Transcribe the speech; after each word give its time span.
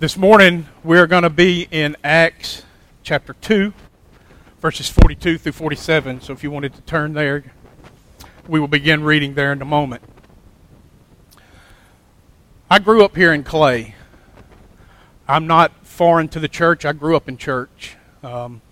This 0.00 0.16
morning, 0.16 0.68
we're 0.84 1.08
going 1.08 1.24
to 1.24 1.30
be 1.30 1.66
in 1.72 1.96
Acts 2.04 2.62
chapter 3.02 3.32
2, 3.32 3.72
verses 4.60 4.88
42 4.88 5.38
through 5.38 5.50
47. 5.50 6.20
So 6.20 6.32
if 6.32 6.44
you 6.44 6.52
wanted 6.52 6.74
to 6.74 6.80
turn 6.82 7.14
there, 7.14 7.42
we 8.46 8.60
will 8.60 8.68
begin 8.68 9.02
reading 9.02 9.34
there 9.34 9.52
in 9.52 9.60
a 9.60 9.64
moment. 9.64 10.04
I 12.70 12.78
grew 12.78 13.04
up 13.04 13.16
here 13.16 13.32
in 13.32 13.42
Clay. 13.42 13.96
I'm 15.26 15.48
not 15.48 15.84
foreign 15.84 16.28
to 16.28 16.38
the 16.38 16.46
church. 16.46 16.84
I 16.84 16.92
grew 16.92 17.16
up 17.16 17.28
in 17.28 17.36
church. 17.36 17.96
Um, 18.22 18.62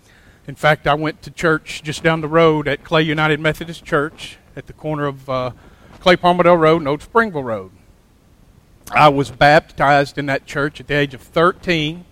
in 0.47 0.55
fact, 0.55 0.87
I 0.87 0.93
went 0.93 1.21
to 1.23 1.29
church 1.29 1.83
just 1.83 2.03
down 2.03 2.21
the 2.21 2.29
road 2.29 2.69
at 2.69 2.85
Clay 2.85 3.01
United 3.01 3.41
Methodist 3.41 3.83
Church 3.83 4.37
at 4.55 4.67
the 4.67 4.73
corner 4.73 5.07
of 5.07 5.29
uh, 5.29 5.51
Clay 5.99 6.15
Palmerdale 6.15 6.57
Road 6.57 6.77
and 6.77 6.87
Old 6.87 7.01
Springville 7.01 7.43
Road. 7.43 7.71
I 8.91 9.09
was 9.09 9.31
baptized 9.31 10.17
in 10.17 10.27
that 10.27 10.45
church 10.45 10.79
at 10.79 10.87
the 10.87 10.93
age 10.93 11.13
of 11.13 11.21
13. 11.21 12.05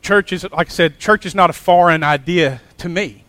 Church 0.00 0.32
is, 0.32 0.44
like 0.44 0.68
I 0.68 0.70
said, 0.70 0.98
church 0.98 1.26
is 1.26 1.34
not 1.34 1.50
a 1.50 1.52
foreign 1.52 2.02
idea 2.02 2.62
to 2.78 2.88
me. 2.88 3.24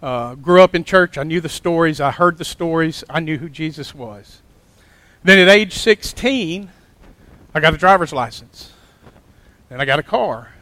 Uh, 0.00 0.36
grew 0.36 0.62
up 0.62 0.74
in 0.74 0.84
church. 0.84 1.18
I 1.18 1.24
knew 1.24 1.40
the 1.40 1.48
stories. 1.48 2.00
I 2.00 2.12
heard 2.12 2.38
the 2.38 2.44
stories. 2.44 3.02
I 3.10 3.18
knew 3.20 3.38
who 3.38 3.48
Jesus 3.48 3.94
was. 3.94 4.40
Then 5.24 5.38
at 5.40 5.48
age 5.48 5.72
16, 5.72 6.70
I 7.54 7.60
got 7.60 7.74
a 7.74 7.76
driver's 7.76 8.12
license. 8.12 8.72
Then 9.68 9.80
I 9.80 9.84
got 9.84 9.98
a 9.98 10.04
car. 10.04 10.52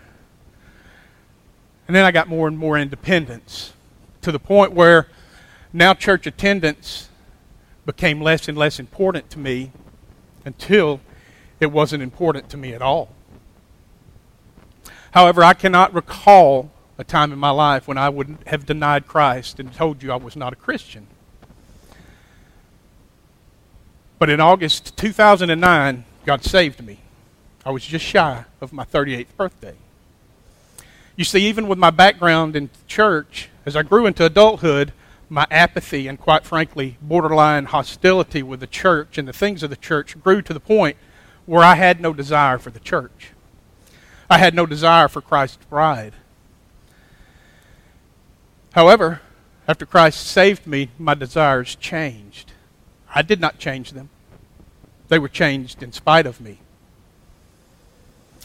And 1.86 1.94
then 1.94 2.06
I 2.06 2.10
got 2.10 2.26
more 2.26 2.48
and 2.48 2.56
more 2.56 2.78
independence 2.78 3.74
to 4.22 4.32
the 4.32 4.38
point 4.38 4.72
where 4.72 5.08
now 5.74 5.92
church 5.92 6.26
attendance 6.26 7.10
became 7.84 8.22
less 8.22 8.48
and 8.48 8.56
less 8.56 8.80
important 8.80 9.28
to 9.30 9.38
me 9.38 9.70
until 10.44 11.00
it 11.60 11.66
wasn't 11.66 12.02
important 12.02 12.48
to 12.50 12.56
me 12.56 12.72
at 12.72 12.82
all. 12.82 13.10
However, 15.12 15.44
I 15.44 15.54
cannot 15.54 15.94
recall 15.94 16.70
a 16.98 17.04
time 17.04 17.32
in 17.32 17.38
my 17.38 17.50
life 17.50 17.86
when 17.88 17.98
I 17.98 18.08
would 18.08 18.38
have 18.46 18.66
denied 18.66 19.06
Christ 19.06 19.58
and 19.58 19.72
told 19.72 20.02
you 20.02 20.12
I 20.12 20.16
was 20.16 20.36
not 20.36 20.52
a 20.52 20.56
Christian. 20.56 21.06
But 24.18 24.30
in 24.30 24.40
August 24.40 24.96
2009, 24.96 26.04
God 26.24 26.44
saved 26.44 26.84
me. 26.84 27.00
I 27.64 27.70
was 27.70 27.84
just 27.84 28.04
shy 28.04 28.44
of 28.60 28.72
my 28.72 28.84
38th 28.84 29.36
birthday. 29.36 29.74
You 31.16 31.24
see, 31.24 31.46
even 31.46 31.68
with 31.68 31.78
my 31.78 31.90
background 31.90 32.56
in 32.56 32.70
church, 32.86 33.48
as 33.64 33.76
I 33.76 33.82
grew 33.82 34.06
into 34.06 34.24
adulthood, 34.24 34.92
my 35.28 35.46
apathy 35.50 36.06
and, 36.06 36.18
quite 36.18 36.44
frankly, 36.44 36.96
borderline 37.00 37.66
hostility 37.66 38.42
with 38.42 38.60
the 38.60 38.66
church 38.66 39.18
and 39.18 39.26
the 39.26 39.32
things 39.32 39.62
of 39.62 39.70
the 39.70 39.76
church 39.76 40.20
grew 40.22 40.42
to 40.42 40.54
the 40.54 40.60
point 40.60 40.96
where 41.46 41.62
I 41.62 41.74
had 41.74 42.00
no 42.00 42.12
desire 42.12 42.58
for 42.58 42.70
the 42.70 42.80
church. 42.80 43.30
I 44.28 44.38
had 44.38 44.54
no 44.54 44.66
desire 44.66 45.08
for 45.08 45.20
Christ's 45.20 45.64
bride. 45.66 46.14
However, 48.72 49.20
after 49.68 49.86
Christ 49.86 50.26
saved 50.26 50.66
me, 50.66 50.90
my 50.98 51.14
desires 51.14 51.74
changed. 51.76 52.52
I 53.14 53.22
did 53.22 53.40
not 53.40 53.58
change 53.58 53.92
them, 53.92 54.10
they 55.08 55.18
were 55.18 55.28
changed 55.28 55.82
in 55.82 55.92
spite 55.92 56.26
of 56.26 56.40
me. 56.40 56.58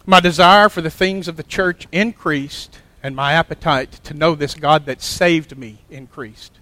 My 0.05 0.19
desire 0.19 0.69
for 0.69 0.81
the 0.81 0.89
things 0.89 1.27
of 1.27 1.37
the 1.37 1.43
church 1.43 1.87
increased, 1.91 2.79
and 3.03 3.15
my 3.15 3.33
appetite 3.33 3.91
to 4.03 4.13
know 4.13 4.35
this 4.35 4.55
God 4.55 4.85
that 4.85 5.01
saved 5.01 5.57
me 5.57 5.79
increased 5.89 6.59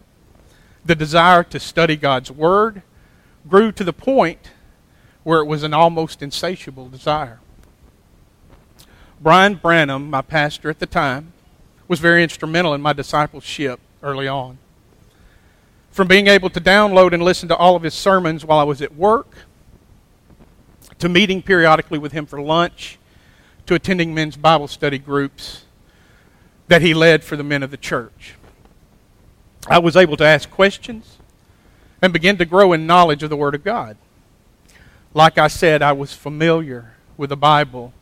the 0.88 0.96
desire 0.96 1.44
to 1.44 1.60
study 1.60 1.96
God's 1.96 2.32
Word 2.32 2.82
grew 3.48 3.72
to 3.74 3.84
the 3.84 3.94
point 3.94 4.52
where 5.24 5.40
it 5.40 5.46
was 5.46 5.64
an 5.64 5.74
almost 5.74 6.24
insatiable 6.24 6.88
desire. 6.88 7.40
Brian 9.20 9.56
Branham, 9.56 10.10
my 10.10 10.22
pastor 10.22 10.70
at 10.70 10.80
the 10.80 10.86
time, 10.86 11.34
was 11.88 12.00
very 12.00 12.24
instrumental 12.24 12.74
in 12.74 12.82
my 12.82 12.94
discipleship 12.94 13.80
early 14.02 14.28
on. 14.28 14.58
From 15.92 16.08
being 16.08 16.28
able 16.28 16.50
to 16.52 16.62
download 16.62 17.14
and 17.14 17.24
listen 17.24 17.50
to 17.50 17.56
all 17.56 17.76
of 17.76 17.84
his 17.84 17.94
sermons 17.94 18.46
while 18.46 18.60
I 18.60 18.64
was 18.64 18.82
at 18.82 18.96
work, 18.96 19.36
to 21.00 21.10
meeting 21.10 21.42
periodically 21.42 21.98
with 21.98 22.12
him 22.12 22.26
for 22.26 22.42
lunch, 22.42 22.98
to 23.66 23.76
attending 23.76 24.14
men's 24.14 24.38
Bible 24.38 24.68
study 24.68 24.98
groups 24.98 25.66
that 26.68 26.82
he 26.82 26.94
led 26.94 27.24
for 27.24 27.36
the 27.36 27.44
men 27.44 27.64
of 27.64 27.72
the 27.72 27.78
church. 27.78 28.37
I 29.70 29.80
was 29.80 29.96
able 29.98 30.18
to 30.18 30.24
ask 30.24 30.50
questions 30.50 31.18
and 32.02 32.14
begin 32.14 32.38
to 32.38 32.46
grow 32.46 32.74
in 32.74 32.88
knowledge 32.88 33.24
of 33.24 33.30
the 33.30 33.36
Word 33.36 33.56
of 33.56 33.64
God. 33.64 33.98
Like 35.14 35.38
I 35.38 35.48
said, 35.48 35.82
I 35.82 35.92
was 35.92 36.14
familiar 36.14 36.94
with 37.18 37.30
the 37.30 37.38
Bible 37.38 37.94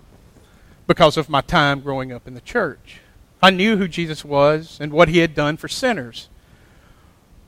because 0.85 1.17
of 1.17 1.29
my 1.29 1.41
time 1.41 1.81
growing 1.81 2.11
up 2.11 2.27
in 2.27 2.35
the 2.35 2.41
church. 2.41 2.99
I 3.41 3.49
knew 3.49 3.77
who 3.77 3.87
Jesus 3.87 4.23
was 4.23 4.77
and 4.79 4.91
what 4.91 5.09
he 5.09 5.19
had 5.19 5.33
done 5.33 5.57
for 5.57 5.67
sinners. 5.67 6.29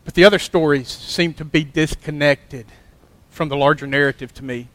But 0.05 0.15
the 0.15 0.23
other 0.23 0.39
stories 0.39 0.87
seemed 0.87 1.37
to 1.37 1.45
be 1.45 1.63
disconnected 1.63 2.65
from 3.29 3.49
the 3.49 3.57
larger 3.57 3.85
narrative 3.85 4.33
to 4.35 4.43
me. 4.43 4.69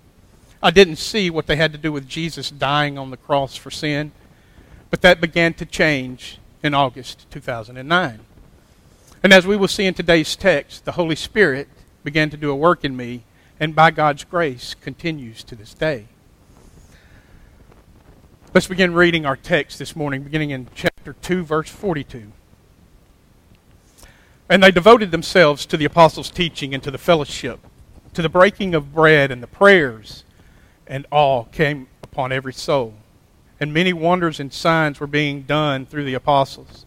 I 0.62 0.70
didn't 0.70 0.96
see 0.96 1.30
what 1.30 1.46
they 1.46 1.56
had 1.56 1.72
to 1.72 1.78
do 1.78 1.90
with 1.90 2.08
Jesus 2.08 2.50
dying 2.50 2.96
on 2.96 3.10
the 3.10 3.16
cross 3.16 3.56
for 3.56 3.70
sin, 3.70 4.12
but 4.90 5.00
that 5.02 5.20
began 5.20 5.54
to 5.54 5.66
change 5.66 6.38
in 6.62 6.74
August 6.74 7.28
2009. 7.30 8.20
And 9.22 9.32
as 9.32 9.46
we 9.46 9.56
will 9.56 9.68
see 9.68 9.86
in 9.86 9.94
today's 9.94 10.34
text, 10.34 10.84
the 10.84 10.92
Holy 10.92 11.14
Spirit 11.14 11.68
began 12.02 12.28
to 12.30 12.36
do 12.36 12.50
a 12.50 12.56
work 12.56 12.84
in 12.84 12.96
me, 12.96 13.22
and 13.60 13.72
by 13.72 13.92
God's 13.92 14.24
grace 14.24 14.74
continues 14.74 15.44
to 15.44 15.54
this 15.54 15.74
day. 15.74 16.06
Let's 18.52 18.66
begin 18.66 18.94
reading 18.94 19.24
our 19.24 19.36
text 19.36 19.78
this 19.78 19.94
morning, 19.94 20.24
beginning 20.24 20.50
in 20.50 20.66
chapter 20.74 21.12
2, 21.12 21.44
verse 21.44 21.68
42. 21.68 22.32
And 24.48 24.60
they 24.60 24.72
devoted 24.72 25.12
themselves 25.12 25.66
to 25.66 25.76
the 25.76 25.84
apostles' 25.84 26.28
teaching 26.28 26.74
and 26.74 26.82
to 26.82 26.90
the 26.90 26.98
fellowship, 26.98 27.60
to 28.14 28.22
the 28.22 28.28
breaking 28.28 28.74
of 28.74 28.92
bread 28.92 29.30
and 29.30 29.40
the 29.40 29.46
prayers, 29.46 30.24
and 30.88 31.06
awe 31.12 31.44
came 31.44 31.86
upon 32.02 32.32
every 32.32 32.52
soul. 32.52 32.94
And 33.60 33.72
many 33.72 33.92
wonders 33.92 34.40
and 34.40 34.52
signs 34.52 34.98
were 34.98 35.06
being 35.06 35.42
done 35.42 35.86
through 35.86 36.04
the 36.04 36.14
apostles. 36.14 36.86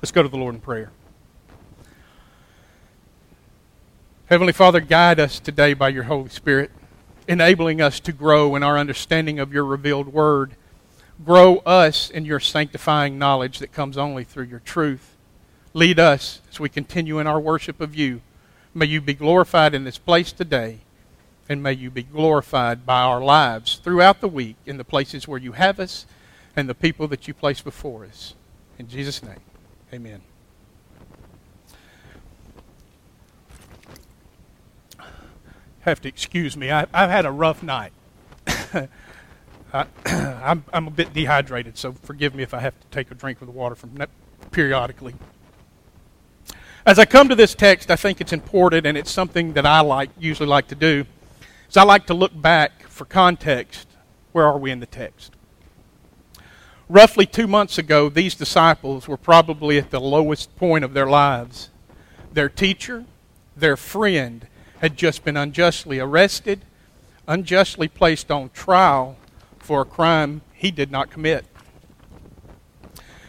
Let's 0.00 0.12
go 0.12 0.22
to 0.22 0.28
the 0.28 0.36
Lord 0.36 0.54
in 0.54 0.60
prayer. 0.60 0.92
Heavenly 4.26 4.52
Father, 4.52 4.78
guide 4.78 5.18
us 5.18 5.40
today 5.40 5.74
by 5.74 5.88
your 5.88 6.04
Holy 6.04 6.28
Spirit, 6.28 6.70
enabling 7.26 7.80
us 7.80 7.98
to 8.00 8.12
grow 8.12 8.54
in 8.54 8.62
our 8.62 8.78
understanding 8.78 9.40
of 9.40 9.52
your 9.52 9.64
revealed 9.64 10.12
word. 10.12 10.52
Grow 11.24 11.56
us 11.58 12.10
in 12.10 12.24
your 12.24 12.38
sanctifying 12.38 13.18
knowledge 13.18 13.58
that 13.58 13.72
comes 13.72 13.98
only 13.98 14.22
through 14.22 14.44
your 14.44 14.60
truth. 14.60 15.16
Lead 15.74 15.98
us 15.98 16.42
as 16.48 16.60
we 16.60 16.68
continue 16.68 17.18
in 17.18 17.26
our 17.26 17.40
worship 17.40 17.80
of 17.80 17.96
you. 17.96 18.20
May 18.74 18.86
you 18.86 19.00
be 19.00 19.14
glorified 19.14 19.74
in 19.74 19.82
this 19.82 19.98
place 19.98 20.30
today, 20.30 20.78
and 21.48 21.60
may 21.60 21.72
you 21.72 21.90
be 21.90 22.04
glorified 22.04 22.86
by 22.86 23.00
our 23.00 23.20
lives 23.20 23.80
throughout 23.82 24.20
the 24.20 24.28
week 24.28 24.54
in 24.64 24.76
the 24.76 24.84
places 24.84 25.26
where 25.26 25.40
you 25.40 25.52
have 25.52 25.80
us 25.80 26.06
and 26.54 26.68
the 26.68 26.74
people 26.74 27.08
that 27.08 27.26
you 27.26 27.34
place 27.34 27.60
before 27.60 28.04
us. 28.04 28.34
In 28.78 28.86
Jesus' 28.86 29.24
name. 29.24 29.40
Amen. 29.92 30.20
Have 35.80 36.02
to 36.02 36.08
excuse 36.08 36.56
me. 36.56 36.70
I, 36.70 36.86
have 36.92 37.10
had 37.10 37.24
a 37.24 37.30
rough 37.30 37.62
night. 37.62 37.92
I, 39.72 39.86
am 40.06 40.64
I'm 40.72 40.86
a 40.86 40.90
bit 40.90 41.14
dehydrated, 41.14 41.78
so 41.78 41.92
forgive 41.92 42.34
me 42.34 42.42
if 42.42 42.52
I 42.52 42.60
have 42.60 42.78
to 42.78 42.86
take 42.90 43.10
a 43.10 43.14
drink 43.14 43.40
of 43.40 43.46
the 43.46 43.52
water 43.52 43.74
from 43.74 43.96
periodically. 44.50 45.14
As 46.84 46.98
I 46.98 47.06
come 47.06 47.28
to 47.30 47.34
this 47.34 47.54
text, 47.54 47.90
I 47.90 47.96
think 47.96 48.20
it's 48.20 48.32
important, 48.32 48.86
and 48.86 48.98
it's 48.98 49.10
something 49.10 49.54
that 49.54 49.64
I 49.64 49.80
like 49.80 50.10
usually 50.18 50.48
like 50.48 50.68
to 50.68 50.74
do. 50.74 51.06
Is 51.68 51.76
I 51.76 51.84
like 51.84 52.06
to 52.06 52.14
look 52.14 52.38
back 52.38 52.82
for 52.88 53.04
context. 53.04 53.88
Where 54.32 54.44
are 54.44 54.58
we 54.58 54.70
in 54.70 54.80
the 54.80 54.86
text? 54.86 55.37
Roughly 56.90 57.26
two 57.26 57.46
months 57.46 57.76
ago, 57.76 58.08
these 58.08 58.34
disciples 58.34 59.06
were 59.06 59.18
probably 59.18 59.76
at 59.76 59.90
the 59.90 60.00
lowest 60.00 60.56
point 60.56 60.84
of 60.84 60.94
their 60.94 61.06
lives. 61.06 61.68
Their 62.32 62.48
teacher, 62.48 63.04
their 63.54 63.76
friend, 63.76 64.46
had 64.80 64.96
just 64.96 65.22
been 65.22 65.36
unjustly 65.36 65.98
arrested, 65.98 66.62
unjustly 67.26 67.88
placed 67.88 68.30
on 68.30 68.48
trial 68.50 69.18
for 69.58 69.82
a 69.82 69.84
crime 69.84 70.40
he 70.54 70.70
did 70.70 70.90
not 70.90 71.10
commit. 71.10 71.44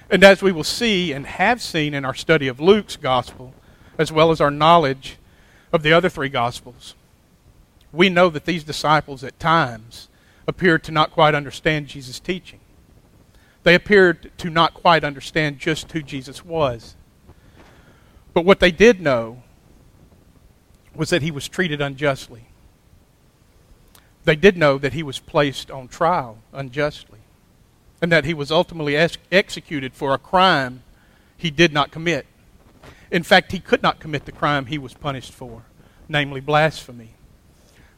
And 0.10 0.24
as 0.24 0.42
we 0.42 0.54
will 0.54 0.64
see 0.64 1.12
and 1.12 1.26
have 1.26 1.62
seen 1.62 1.94
in 1.94 2.06
our 2.06 2.16
study 2.16 2.48
of 2.48 2.62
Luke's 2.62 2.96
gospel, 2.96 3.54
as 3.98 4.10
well 4.10 4.32
as 4.32 4.40
our 4.40 4.50
knowledge 4.50 5.18
of 5.74 5.84
the 5.84 5.92
other 5.92 6.08
three 6.08 6.30
gospels, 6.30 6.96
we 7.92 8.08
know 8.08 8.30
that 8.30 8.46
these 8.46 8.64
disciples 8.64 9.22
at 9.22 9.38
times 9.38 10.08
appeared 10.48 10.84
to 10.86 10.94
not 10.94 11.12
quite 11.12 11.36
understand 11.36 11.88
Jesus' 11.88 12.22
teaching. 12.22 12.62
They 13.64 13.76
appeared 13.76 14.32
to 14.38 14.50
not 14.50 14.74
quite 14.74 15.04
understand 15.04 15.60
just 15.60 15.92
who 15.92 16.02
Jesus 16.02 16.44
was. 16.46 16.96
But 18.34 18.46
what 18.46 18.60
they 18.60 18.72
did 18.72 19.02
know 19.02 19.44
was 20.96 21.10
that 21.10 21.22
he 21.22 21.32
was 21.32 21.48
treated 21.48 21.82
unjustly. 21.82 22.46
They 24.24 24.36
did 24.36 24.58
know 24.58 24.78
that 24.78 24.94
he 24.94 25.04
was 25.04 25.20
placed 25.20 25.72
on 25.72 25.88
trial 25.88 26.40
unjustly 26.54 27.20
and 28.02 28.12
that 28.12 28.26
he 28.26 28.34
was 28.34 28.52
ultimately 28.52 28.96
ex- 28.96 29.18
executed 29.32 29.94
for 29.94 30.14
a 30.14 30.18
crime 30.18 30.84
he 31.36 31.50
did 31.50 31.74
not 31.74 31.92
commit. 31.92 32.26
In 33.12 33.24
fact, 33.24 33.52
he 33.52 33.60
could 33.60 33.82
not 33.82 34.00
commit 34.00 34.26
the 34.26 34.32
crime 34.32 34.68
he 34.68 34.78
was 34.78 34.94
punished 34.94 35.32
for, 35.32 35.64
namely 36.08 36.42
blasphemy. 36.42 37.12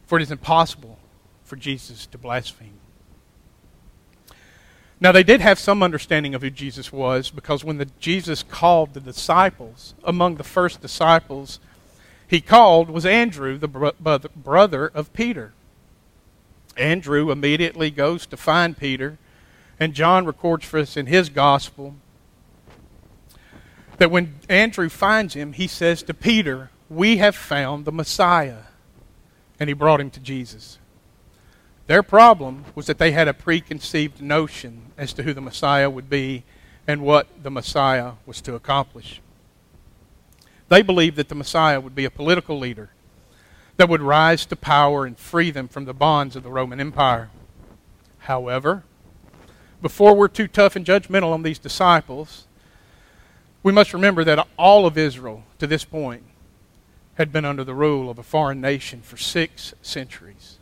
For 0.06 0.18
it 0.18 0.22
is 0.22 0.32
impossible 0.32 1.00
for 1.44 1.56
Jesus 1.56 2.06
to 2.08 2.18
blaspheme. 2.18 2.81
Now, 5.02 5.12
they 5.12 5.24
did 5.24 5.42
have 5.42 5.58
some 5.58 5.82
understanding 5.82 6.36
of 6.36 6.44
who 6.44 6.52
Jesus 6.52 6.94
was 6.94 7.32
because 7.32 7.64
when 7.64 7.80
the, 7.80 7.88
Jesus 8.00 8.44
called 8.44 8.94
the 8.94 9.00
disciples, 9.00 9.96
among 10.04 10.36
the 10.36 10.44
first 10.44 10.80
disciples 10.80 11.60
he 12.28 12.40
called 12.40 12.90
was 12.90 13.06
Andrew, 13.06 13.58
the 13.58 13.68
bro- 13.68 13.94
brother 14.36 14.88
of 14.88 15.12
Peter. 15.12 15.54
Andrew 16.78 17.32
immediately 17.32 17.90
goes 17.90 18.28
to 18.28 18.38
find 18.38 18.78
Peter, 18.78 19.18
and 19.80 19.96
John 19.96 20.26
records 20.26 20.66
for 20.66 20.80
us 20.80 20.96
in 20.96 21.08
his 21.08 21.30
gospel 21.30 21.96
that 23.98 24.12
when 24.12 24.36
Andrew 24.48 24.88
finds 24.88 25.34
him, 25.34 25.54
he 25.54 25.68
says 25.68 26.04
to 26.04 26.14
Peter, 26.14 26.70
We 26.90 27.18
have 27.18 27.36
found 27.36 27.86
the 27.86 27.92
Messiah. 27.92 28.64
And 29.60 29.68
he 29.68 29.74
brought 29.74 30.00
him 30.00 30.10
to 30.12 30.20
Jesus. 30.20 30.78
Their 31.92 32.04
problem 32.04 32.64
was 32.74 32.86
that 32.86 33.00
they 33.00 33.12
had 33.12 33.28
a 33.28 33.34
preconceived 33.34 34.22
notion 34.22 34.94
as 34.98 35.12
to 35.12 35.24
who 35.24 35.34
the 35.34 35.42
Messiah 35.42 35.90
would 35.90 36.10
be 36.10 36.46
and 36.88 37.02
what 37.02 37.28
the 37.44 37.52
Messiah 37.52 38.14
was 38.26 38.40
to 38.44 38.56
accomplish. 38.56 39.20
They 40.70 40.84
believed 40.84 41.18
that 41.18 41.28
the 41.28 41.36
Messiah 41.36 41.82
would 41.82 41.94
be 41.94 42.06
a 42.06 42.10
political 42.10 42.58
leader 42.58 42.92
that 43.76 43.90
would 43.90 44.02
rise 44.02 44.46
to 44.46 44.56
power 44.56 45.06
and 45.06 45.20
free 45.20 45.52
them 45.52 45.68
from 45.68 45.84
the 45.84 45.94
bonds 45.94 46.38
of 46.38 46.44
the 46.44 46.50
Roman 46.50 46.80
Empire. 46.80 47.30
However, 48.20 48.84
before 49.82 50.16
we're 50.16 50.30
too 50.30 50.48
tough 50.48 50.78
and 50.78 50.86
judgmental 50.86 51.34
on 51.34 51.44
these 51.44 51.60
disciples, 51.60 52.48
we 53.64 53.74
must 53.74 53.94
remember 53.94 54.24
that 54.24 54.48
all 54.58 54.86
of 54.86 54.98
Israel 54.98 55.44
to 55.60 55.68
this 55.68 55.84
point 55.84 56.24
had 57.16 57.34
been 57.34 57.44
under 57.44 57.66
the 57.66 57.76
rule 57.76 58.10
of 58.10 58.18
a 58.18 58.24
foreign 58.24 58.62
nation 58.62 59.02
for 59.02 59.18
six 59.18 59.74
centuries. 59.82 60.58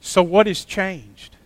So, 0.00 0.22
what 0.22 0.46
has 0.46 0.64
changed? 0.64 1.36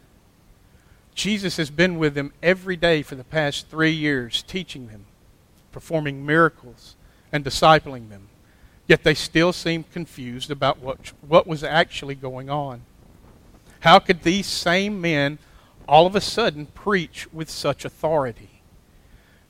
Jesus 1.15 1.57
has 1.57 1.71
been 1.71 1.99
with 1.99 2.15
them 2.15 2.33
every 2.43 2.77
day 2.77 3.03
for 3.03 3.15
the 3.15 3.25
past 3.25 3.69
three 3.69 3.91
years, 3.91 4.43
teaching 4.43 4.89
them, 4.89 5.07
performing 5.73 6.25
miracles, 6.25 6.97
and 7.33 7.45
discipling 7.45 8.09
them. 8.09 8.29
Yet 8.87 9.03
they 9.03 9.15
still 9.15 9.53
seemed 9.53 9.91
confused 9.93 10.51
about 10.51 10.79
what, 10.79 11.13
what 11.27 11.47
was 11.47 11.65
actually 11.65 12.15
going 12.15 12.51
on. 12.51 12.83
How 13.81 13.99
could 13.99 14.23
these 14.23 14.47
same 14.47 15.01
men 15.01 15.39
all 15.89 16.07
of 16.07 16.17
a 16.17 16.21
sudden 16.21 16.67
preach 16.67 17.33
with 17.33 17.49
such 17.49 17.85
authority? 17.85 18.63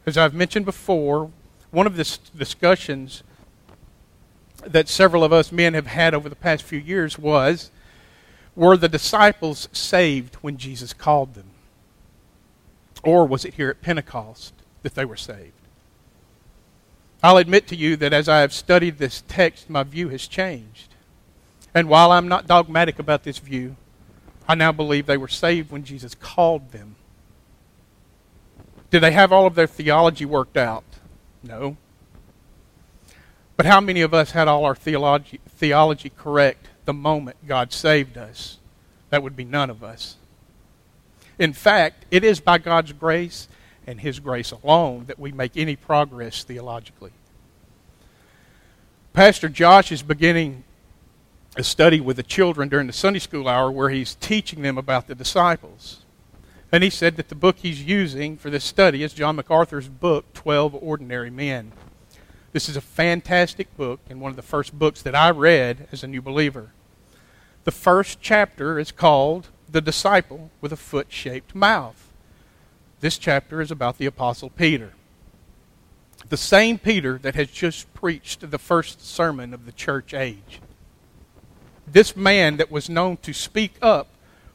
As 0.07 0.19
I've 0.19 0.35
mentioned 0.35 0.67
before, 0.67 1.31
one 1.71 1.87
of 1.87 1.97
the 1.97 2.19
discussions 2.37 3.23
that 4.65 4.89
several 4.89 5.25
of 5.25 5.33
us 5.33 5.51
men 5.51 5.75
have 5.75 5.87
had 5.87 6.15
over 6.15 6.29
the 6.29 6.37
past 6.37 6.63
few 6.63 6.79
years 6.79 7.19
was 7.19 7.71
were 8.57 8.77
the 8.77 8.89
disciples 8.89 9.69
saved 9.73 10.37
when 10.37 10.57
Jesus 10.57 10.93
called 10.93 11.35
them? 11.35 11.51
Or 13.03 13.27
was 13.27 13.45
it 13.45 13.55
here 13.55 13.69
at 13.69 13.83
Pentecost 13.83 14.55
that 14.83 14.95
they 14.95 15.05
were 15.05 15.17
saved? 15.17 15.53
I'll 17.23 17.37
admit 17.39 17.67
to 17.69 17.77
you 17.77 17.97
that 17.97 18.13
as 18.13 18.29
I 18.29 18.41
have 18.41 18.53
studied 18.53 18.99
this 18.99 19.23
text, 19.29 19.71
my 19.71 19.83
view 19.83 20.11
has 20.11 20.27
changed. 20.27 20.95
And 21.75 21.89
while 21.89 22.13
I'm 22.13 22.29
not 22.29 22.47
dogmatic 22.47 22.99
about 22.99 23.25
this 23.25 23.39
view, 23.39 23.77
I 24.47 24.55
now 24.55 24.73
believe 24.73 25.07
they 25.07 25.17
were 25.17 25.29
saved 25.29 25.71
when 25.71 25.85
Jesus 25.85 26.15
called 26.15 26.71
them. 26.73 26.97
Did 28.91 29.01
they 29.01 29.13
have 29.13 29.33
all 29.33 29.47
of 29.47 29.55
their 29.55 29.67
theology 29.67 30.25
worked 30.25 30.57
out? 30.57 30.85
No. 31.43 31.77
But 33.57 33.67
how 33.67 33.81
many 33.81 34.03
of 34.03 34.15
us 34.15 34.33
had 34.33 34.47
all 34.47 34.65
our 34.65 34.75
theology, 34.75 35.41
theology 35.49 36.11
correct 36.11 36.69
the 36.85 36.95
moment 36.95 37.37
God 37.47 37.73
saved 37.73 38.17
us? 38.17 38.59
That 39.11 39.23
would 39.23 39.37
be 39.37 39.45
none 39.45 39.71
of 39.71 39.85
us. 39.85 40.17
In 41.39 41.53
fact, 41.53 42.05
it 42.11 42.25
is 42.25 42.41
by 42.41 42.59
God's 42.59 42.93
grace 42.93 43.49
and 43.87 44.01
His 44.01 44.21
grace 44.21 44.51
alone 44.51 45.07
that 45.07 45.19
we 45.19 45.33
make 45.33 45.57
any 45.57 45.77
progress 45.77 46.45
theologically. 46.45 47.13
Pastor 49.13 49.49
Josh 49.49 49.93
is 49.93 50.03
beginning 50.03 50.65
a 51.57 51.63
study 51.63 52.01
with 52.01 52.17
the 52.17 52.23
children 52.23 52.69
during 52.69 52.87
the 52.87 52.93
Sunday 52.93 53.21
school 53.21 53.49
hour 53.49 53.71
where 53.71 53.91
he's 53.91 54.17
teaching 54.17 54.63
them 54.63 54.77
about 54.77 55.07
the 55.07 55.15
disciples. 55.15 56.01
And 56.73 56.83
he 56.83 56.91
said 56.91 57.17
that 57.17 57.29
the 57.29 57.37
book 57.37 57.59
he's 57.59 57.83
using 57.83 58.37
for 58.37 58.51
this 58.51 58.65
study 58.65 59.05
is 59.05 59.13
John 59.13 59.37
MacArthur's 59.37 59.87
book, 59.87 60.33
12 60.35 60.75
Ordinary 60.75 61.31
Men. 61.31 61.71
This 62.55 62.69
is 62.69 62.77
a 62.77 62.81
fantastic 62.81 63.77
book 63.77 63.99
and 64.09 64.21
one 64.21 64.31
of 64.31 64.37
the 64.37 64.43
first 64.43 64.79
books 64.79 65.03
that 65.03 65.17
I 65.17 65.31
read 65.31 65.89
as 65.91 66.05
a 66.05 66.07
new 66.07 66.23
believer. 66.23 66.71
The 67.65 67.73
first 67.73 68.21
chapter 68.21 68.79
is 68.79 68.93
called 68.93 69.49
The 69.69 69.81
Disciple 69.81 70.53
with 70.61 70.73
a 70.73 70.77
Foot 70.77 71.09
Shaped 71.11 71.57
Mouth. 71.57 72.13
This 73.01 73.19
chapter 73.19 73.61
is 73.61 73.73
about 73.73 73.99
the 73.99 74.07
Apostle 74.07 74.51
Peter. 74.51 74.93
The 76.29 76.37
same 76.37 76.79
Peter 76.79 77.19
that 77.19 77.35
has 77.35 77.51
just 77.51 77.93
preached 77.93 78.49
the 78.49 78.59
first 78.59 79.05
sermon 79.05 79.53
of 79.53 79.67
the 79.67 79.73
church 79.73 80.15
age. 80.15 80.61
This 81.89 82.15
man 82.15 82.59
that 82.59 82.71
was 82.71 82.89
known 82.89 83.17
to 83.23 83.33
speak 83.33 83.75
up 83.83 84.07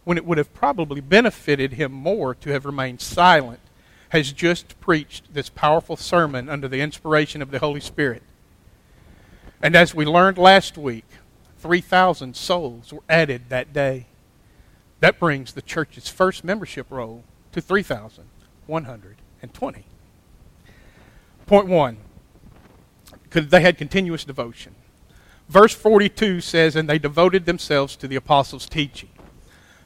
when 0.06 0.16
it 0.16 0.24
would 0.24 0.38
have 0.38 0.54
probably 0.54 1.02
benefited 1.02 1.74
him 1.74 1.92
more 1.92 2.34
to 2.34 2.50
have 2.52 2.66
remained 2.66 3.02
silent 3.02 3.60
has 4.10 4.32
just 4.32 4.80
preached 4.80 5.34
this 5.34 5.50
powerful 5.50 5.96
sermon 5.96 6.50
under 6.50 6.68
the 6.68 6.82
inspiration 6.82 7.42
of 7.42 7.52
the 7.52 7.60
Holy 7.60 7.80
Spirit. 7.80 8.24
And 9.62 9.76
as 9.76 9.94
we 9.94 10.06
learned 10.06 10.38
last 10.38 10.78
week, 10.78 11.06
3,000 11.60 12.36
souls 12.36 12.94
were 12.94 13.04
added 13.10 13.50
that 13.50 13.74
day. 13.74 14.08
That 15.00 15.20
brings 15.20 15.54
the 15.54 15.62
church's 15.62 16.10
first 16.10 16.44
membership 16.44 16.88
roll 16.90 17.24
to 17.52 17.62
3,120. 17.62 19.86
Point 21.46 21.68
one, 21.68 21.98
they 23.32 23.62
had 23.62 23.78
continuous 23.78 24.24
devotion. 24.24 24.76
Verse 25.48 25.74
42 25.74 26.42
says, 26.42 26.76
And 26.76 26.90
they 26.90 27.00
devoted 27.00 27.46
themselves 27.46 27.96
to 27.98 28.08
the 28.08 28.16
apostles' 28.16 28.68
teaching. 28.68 29.10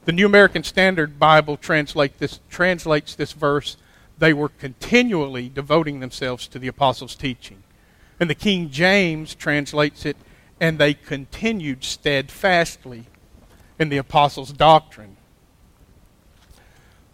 The 0.06 0.12
New 0.12 0.26
American 0.26 0.64
Standard 0.64 1.18
Bible 1.18 1.56
translate 1.56 2.20
this, 2.20 2.42
translates 2.50 3.16
this 3.16 3.32
verse 3.32 3.78
they 4.18 4.34
were 4.34 4.50
continually 4.50 5.50
devoting 5.50 6.00
themselves 6.00 6.48
to 6.48 6.60
the 6.60 6.68
apostles' 6.68 7.16
teaching. 7.16 7.64
And 8.20 8.30
the 8.30 8.36
King 8.36 8.70
James 8.70 9.36
translates 9.36 10.06
it, 10.06 10.18
and 10.60 10.78
they 10.78 10.94
continued 10.94 11.84
steadfastly 11.84 13.06
in 13.80 13.90
the 13.90 13.98
apostles' 13.98 14.54
doctrine. 14.54 15.18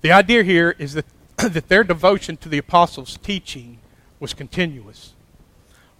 The 0.01 0.11
idea 0.11 0.43
here 0.43 0.75
is 0.77 0.93
that, 0.93 1.05
that 1.37 1.67
their 1.67 1.83
devotion 1.83 2.37
to 2.37 2.49
the 2.49 2.57
apostles' 2.57 3.17
teaching 3.21 3.79
was 4.19 4.33
continuous. 4.33 5.13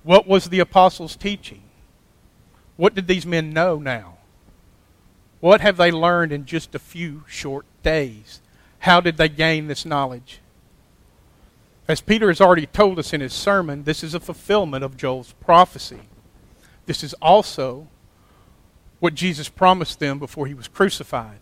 What 0.04 0.28
was 0.28 0.50
the 0.50 0.60
apostles' 0.60 1.16
teaching? 1.16 1.64
What 2.78 2.96
did 2.96 3.08
these 3.08 3.26
men 3.26 3.52
know 3.52 3.78
now? 3.78 4.18
What 5.40 5.62
have 5.62 5.78
they 5.78 5.92
learned 5.92 6.32
in 6.32 6.46
just 6.46 6.76
a 6.76 6.80
few 6.80 7.24
short 7.28 7.66
days? 7.84 8.42
How 8.80 9.02
did 9.02 9.18
they 9.18 9.30
gain 9.30 9.68
this 9.68 9.86
knowledge? 9.86 10.40
As 11.90 12.02
Peter 12.02 12.28
has 12.28 12.40
already 12.40 12.68
told 12.68 13.00
us 13.00 13.14
in 13.14 13.20
his 13.20 13.34
sermon, 13.34 13.84
this 13.84 14.04
is 14.04 14.14
a 14.14 14.20
fulfillment 14.20 14.84
of 14.84 14.96
Joel's 14.96 15.34
prophecy. 15.34 16.02
This 16.86 17.04
is 17.04 17.16
also 17.16 17.88
what 19.00 19.16
Jesus 19.16 19.50
promised 19.50 20.00
them 20.00 20.20
before 20.20 20.46
he 20.46 20.54
was 20.54 20.68
crucified. 20.68 21.40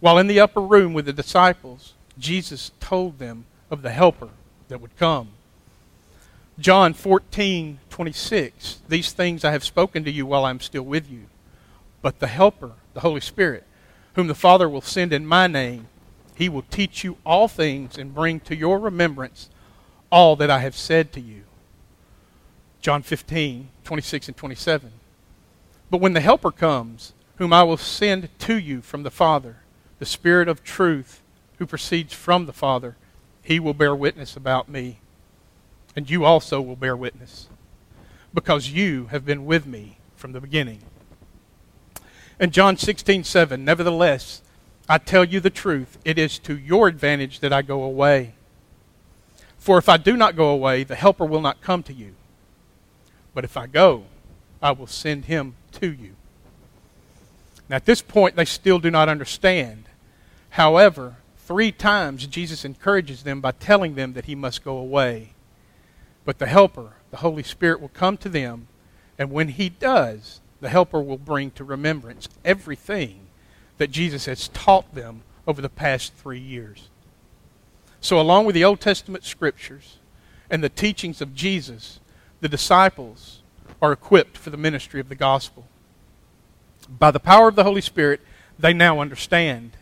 While 0.00 0.18
in 0.18 0.26
the 0.26 0.40
upper 0.40 0.60
room 0.60 0.92
with 0.92 1.06
the 1.06 1.12
disciples, 1.12 1.94
Jesus 2.18 2.72
told 2.80 3.20
them 3.20 3.46
of 3.70 3.82
the 3.82 3.92
helper 3.92 4.30
that 4.66 4.80
would 4.80 4.96
come. 4.96 5.28
John 6.58 6.92
14, 6.92 7.78
26. 7.90 8.80
These 8.88 9.12
things 9.12 9.44
I 9.44 9.52
have 9.52 9.62
spoken 9.62 10.02
to 10.02 10.10
you 10.10 10.26
while 10.26 10.46
I'm 10.46 10.58
still 10.58 10.82
with 10.82 11.08
you. 11.08 11.26
But 12.02 12.18
the 12.18 12.26
helper, 12.26 12.72
the 12.92 13.00
Holy 13.00 13.20
Spirit, 13.20 13.62
whom 14.14 14.26
the 14.26 14.34
Father 14.34 14.68
will 14.68 14.80
send 14.80 15.12
in 15.12 15.24
my 15.24 15.46
name, 15.46 15.86
he 16.34 16.48
will 16.48 16.62
teach 16.62 17.04
you 17.04 17.16
all 17.24 17.48
things 17.48 17.96
and 17.96 18.14
bring 18.14 18.40
to 18.40 18.56
your 18.56 18.78
remembrance 18.78 19.48
all 20.10 20.36
that 20.36 20.50
I 20.50 20.58
have 20.60 20.76
said 20.76 21.12
to 21.12 21.20
you. 21.20 21.42
John 22.80 23.02
15, 23.02 23.68
26 23.84 24.28
and 24.28 24.36
27. 24.36 24.92
But 25.90 26.00
when 26.00 26.12
the 26.12 26.20
Helper 26.20 26.50
comes, 26.50 27.12
whom 27.36 27.52
I 27.52 27.62
will 27.62 27.76
send 27.76 28.28
to 28.40 28.58
you 28.58 28.82
from 28.82 29.02
the 29.02 29.10
Father, 29.10 29.56
the 29.98 30.06
Spirit 30.06 30.48
of 30.48 30.64
truth, 30.64 31.22
who 31.58 31.66
proceeds 31.66 32.12
from 32.12 32.46
the 32.46 32.52
Father, 32.52 32.96
he 33.42 33.60
will 33.60 33.74
bear 33.74 33.94
witness 33.94 34.36
about 34.36 34.68
me. 34.68 34.98
And 35.96 36.10
you 36.10 36.24
also 36.24 36.60
will 36.60 36.76
bear 36.76 36.96
witness, 36.96 37.48
because 38.32 38.70
you 38.70 39.06
have 39.06 39.24
been 39.24 39.46
with 39.46 39.66
me 39.66 39.98
from 40.16 40.32
the 40.32 40.40
beginning. 40.40 40.80
And 42.40 42.52
John 42.52 42.76
16, 42.76 43.22
7, 43.22 43.64
Nevertheless, 43.64 44.42
I 44.88 44.98
tell 44.98 45.24
you 45.24 45.40
the 45.40 45.50
truth, 45.50 45.98
it 46.04 46.18
is 46.18 46.38
to 46.40 46.58
your 46.58 46.88
advantage 46.88 47.40
that 47.40 47.52
I 47.52 47.62
go 47.62 47.82
away. 47.82 48.34
For 49.56 49.78
if 49.78 49.88
I 49.88 49.96
do 49.96 50.14
not 50.14 50.36
go 50.36 50.50
away, 50.50 50.84
the 50.84 50.94
Helper 50.94 51.24
will 51.24 51.40
not 51.40 51.62
come 51.62 51.82
to 51.84 51.92
you. 51.92 52.14
But 53.32 53.44
if 53.44 53.56
I 53.56 53.66
go, 53.66 54.04
I 54.62 54.72
will 54.72 54.86
send 54.86 55.24
him 55.24 55.54
to 55.72 55.90
you. 55.90 56.16
Now, 57.68 57.76
at 57.76 57.86
this 57.86 58.02
point, 58.02 58.36
they 58.36 58.44
still 58.44 58.78
do 58.78 58.90
not 58.90 59.08
understand. 59.08 59.84
However, 60.50 61.16
three 61.38 61.72
times 61.72 62.26
Jesus 62.26 62.62
encourages 62.62 63.22
them 63.22 63.40
by 63.40 63.52
telling 63.52 63.94
them 63.94 64.12
that 64.12 64.26
he 64.26 64.34
must 64.34 64.64
go 64.64 64.76
away. 64.76 65.32
But 66.26 66.38
the 66.38 66.46
Helper, 66.46 66.92
the 67.10 67.18
Holy 67.18 67.42
Spirit, 67.42 67.80
will 67.80 67.88
come 67.88 68.18
to 68.18 68.28
them, 68.28 68.68
and 69.18 69.30
when 69.30 69.48
he 69.48 69.70
does, 69.70 70.42
the 70.60 70.68
Helper 70.68 71.00
will 71.00 71.18
bring 71.18 71.50
to 71.52 71.64
remembrance 71.64 72.28
everything 72.44 73.23
that 73.78 73.90
Jesus 73.90 74.26
has 74.26 74.48
taught 74.48 74.94
them 74.94 75.22
over 75.46 75.60
the 75.60 75.68
past 75.68 76.14
three 76.14 76.38
years. 76.38 76.88
So, 78.00 78.20
along 78.20 78.44
with 78.44 78.54
the 78.54 78.64
Old 78.64 78.80
Testament 78.80 79.24
scriptures 79.24 79.98
and 80.50 80.62
the 80.62 80.68
teachings 80.68 81.20
of 81.20 81.34
Jesus, 81.34 82.00
the 82.40 82.48
disciples 82.48 83.42
are 83.80 83.92
equipped 83.92 84.36
for 84.36 84.50
the 84.50 84.56
ministry 84.56 85.00
of 85.00 85.08
the 85.08 85.14
gospel. 85.14 85.66
By 86.88 87.10
the 87.10 87.20
power 87.20 87.48
of 87.48 87.56
the 87.56 87.64
Holy 87.64 87.80
Spirit, 87.80 88.20
they 88.58 88.74
now 88.74 89.00
understand. 89.00 89.72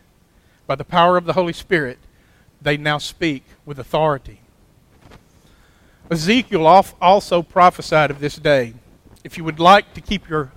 By 0.66 0.76
the 0.76 0.84
power 0.84 1.16
of 1.16 1.24
the 1.24 1.32
Holy 1.32 1.52
Spirit, 1.52 1.98
they 2.60 2.76
now 2.76 2.98
speak 2.98 3.44
with 3.66 3.78
authority. 3.78 4.40
Ezekiel 6.10 6.66
also 7.00 7.42
prophesied 7.42 8.10
of 8.10 8.20
this 8.20 8.36
day. 8.36 8.74
If 9.24 9.36
you 9.38 9.44
would 9.44 9.58
like 9.60 9.94
to 9.94 10.00
keep 10.00 10.28
your 10.28 10.52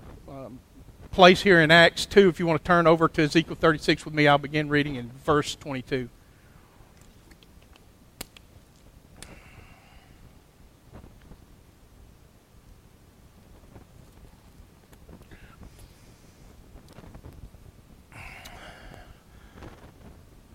place 1.15 1.43
here 1.43 1.61
in 1.61 1.71
Acts 1.71 2.05
2. 2.05 2.27
If 2.27 2.41
you 2.41 2.45
want 2.45 2.61
to 2.61 2.67
turn 2.67 2.85
over 2.87 3.07
to 3.07 3.23
Ezekiel 3.23 3.55
36 3.55 4.03
with 4.03 4.13
me, 4.13 4.27
I'll 4.27 4.37
begin 4.37 4.67
reading 4.67 4.95
in 4.95 5.11
verse 5.23 5.55
22. 5.55 6.09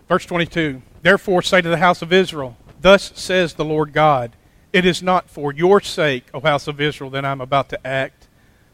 Verse 0.06 0.26
22 0.26 0.82
Therefore 1.00 1.40
say 1.40 1.62
to 1.62 1.70
the 1.70 1.78
house 1.78 2.02
of 2.02 2.12
Israel, 2.12 2.58
Thus 2.82 3.12
says 3.14 3.54
the 3.54 3.64
Lord 3.64 3.94
God, 3.94 4.36
It 4.74 4.84
is 4.84 5.02
not 5.02 5.30
for 5.30 5.54
your 5.54 5.80
sake, 5.80 6.26
O 6.34 6.40
house 6.40 6.68
of 6.68 6.82
Israel, 6.82 7.08
that 7.08 7.24
I 7.24 7.32
am 7.32 7.40
about 7.40 7.70
to 7.70 7.86
act 7.86 8.28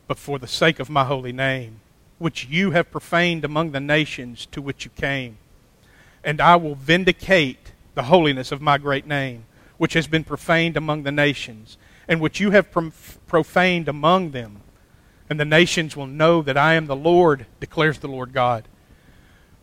but 0.06 0.18
for 0.18 0.38
the 0.38 0.46
sake 0.46 0.78
of 0.78 0.90
my 0.90 1.04
holy 1.04 1.32
name, 1.32 1.80
which 2.18 2.46
you 2.46 2.70
have 2.70 2.90
profaned 2.90 3.44
among 3.44 3.72
the 3.72 3.80
nations 3.80 4.46
to 4.52 4.62
which 4.62 4.84
you 4.84 4.90
came. 4.92 5.38
And 6.24 6.40
I 6.40 6.56
will 6.56 6.74
vindicate 6.74 7.72
the 7.94 8.04
holiness 8.04 8.52
of 8.52 8.60
my 8.60 8.78
great 8.78 9.06
name, 9.06 9.44
which 9.78 9.94
has 9.94 10.06
been 10.06 10.24
profaned 10.24 10.76
among 10.76 11.02
the 11.02 11.12
nations, 11.12 11.76
and 12.08 12.20
which 12.20 12.40
you 12.40 12.52
have 12.52 12.70
profaned 13.26 13.88
among 13.88 14.30
them. 14.30 14.60
And 15.28 15.40
the 15.40 15.44
nations 15.44 15.96
will 15.96 16.06
know 16.06 16.40
that 16.42 16.56
I 16.56 16.74
am 16.74 16.86
the 16.86 16.96
Lord, 16.96 17.46
declares 17.58 17.98
the 17.98 18.08
Lord 18.08 18.32
God. 18.32 18.68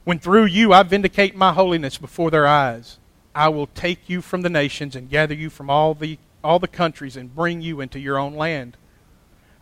When 0.04 0.20
through 0.20 0.46
you 0.46 0.74
I 0.74 0.84
vindicate 0.84 1.36
my 1.36 1.54
holiness 1.54 1.98
before 1.98 2.30
their 2.32 2.46
eyes, 2.46 3.00
I 3.34 3.48
will 3.50 3.68
take 3.68 4.10
you 4.10 4.22
from 4.22 4.42
the 4.42 4.50
nations 4.50 4.96
and 4.96 5.10
gather 5.10 5.34
you 5.34 5.50
from 5.50 5.70
all 5.70 5.94
the, 5.94 6.20
all 6.44 6.60
the 6.60 6.68
countries 6.68 7.16
and 7.16 7.34
bring 7.34 7.62
you 7.62 7.80
into 7.80 8.00
your 8.00 8.18
own 8.18 8.36
land. 8.36 8.78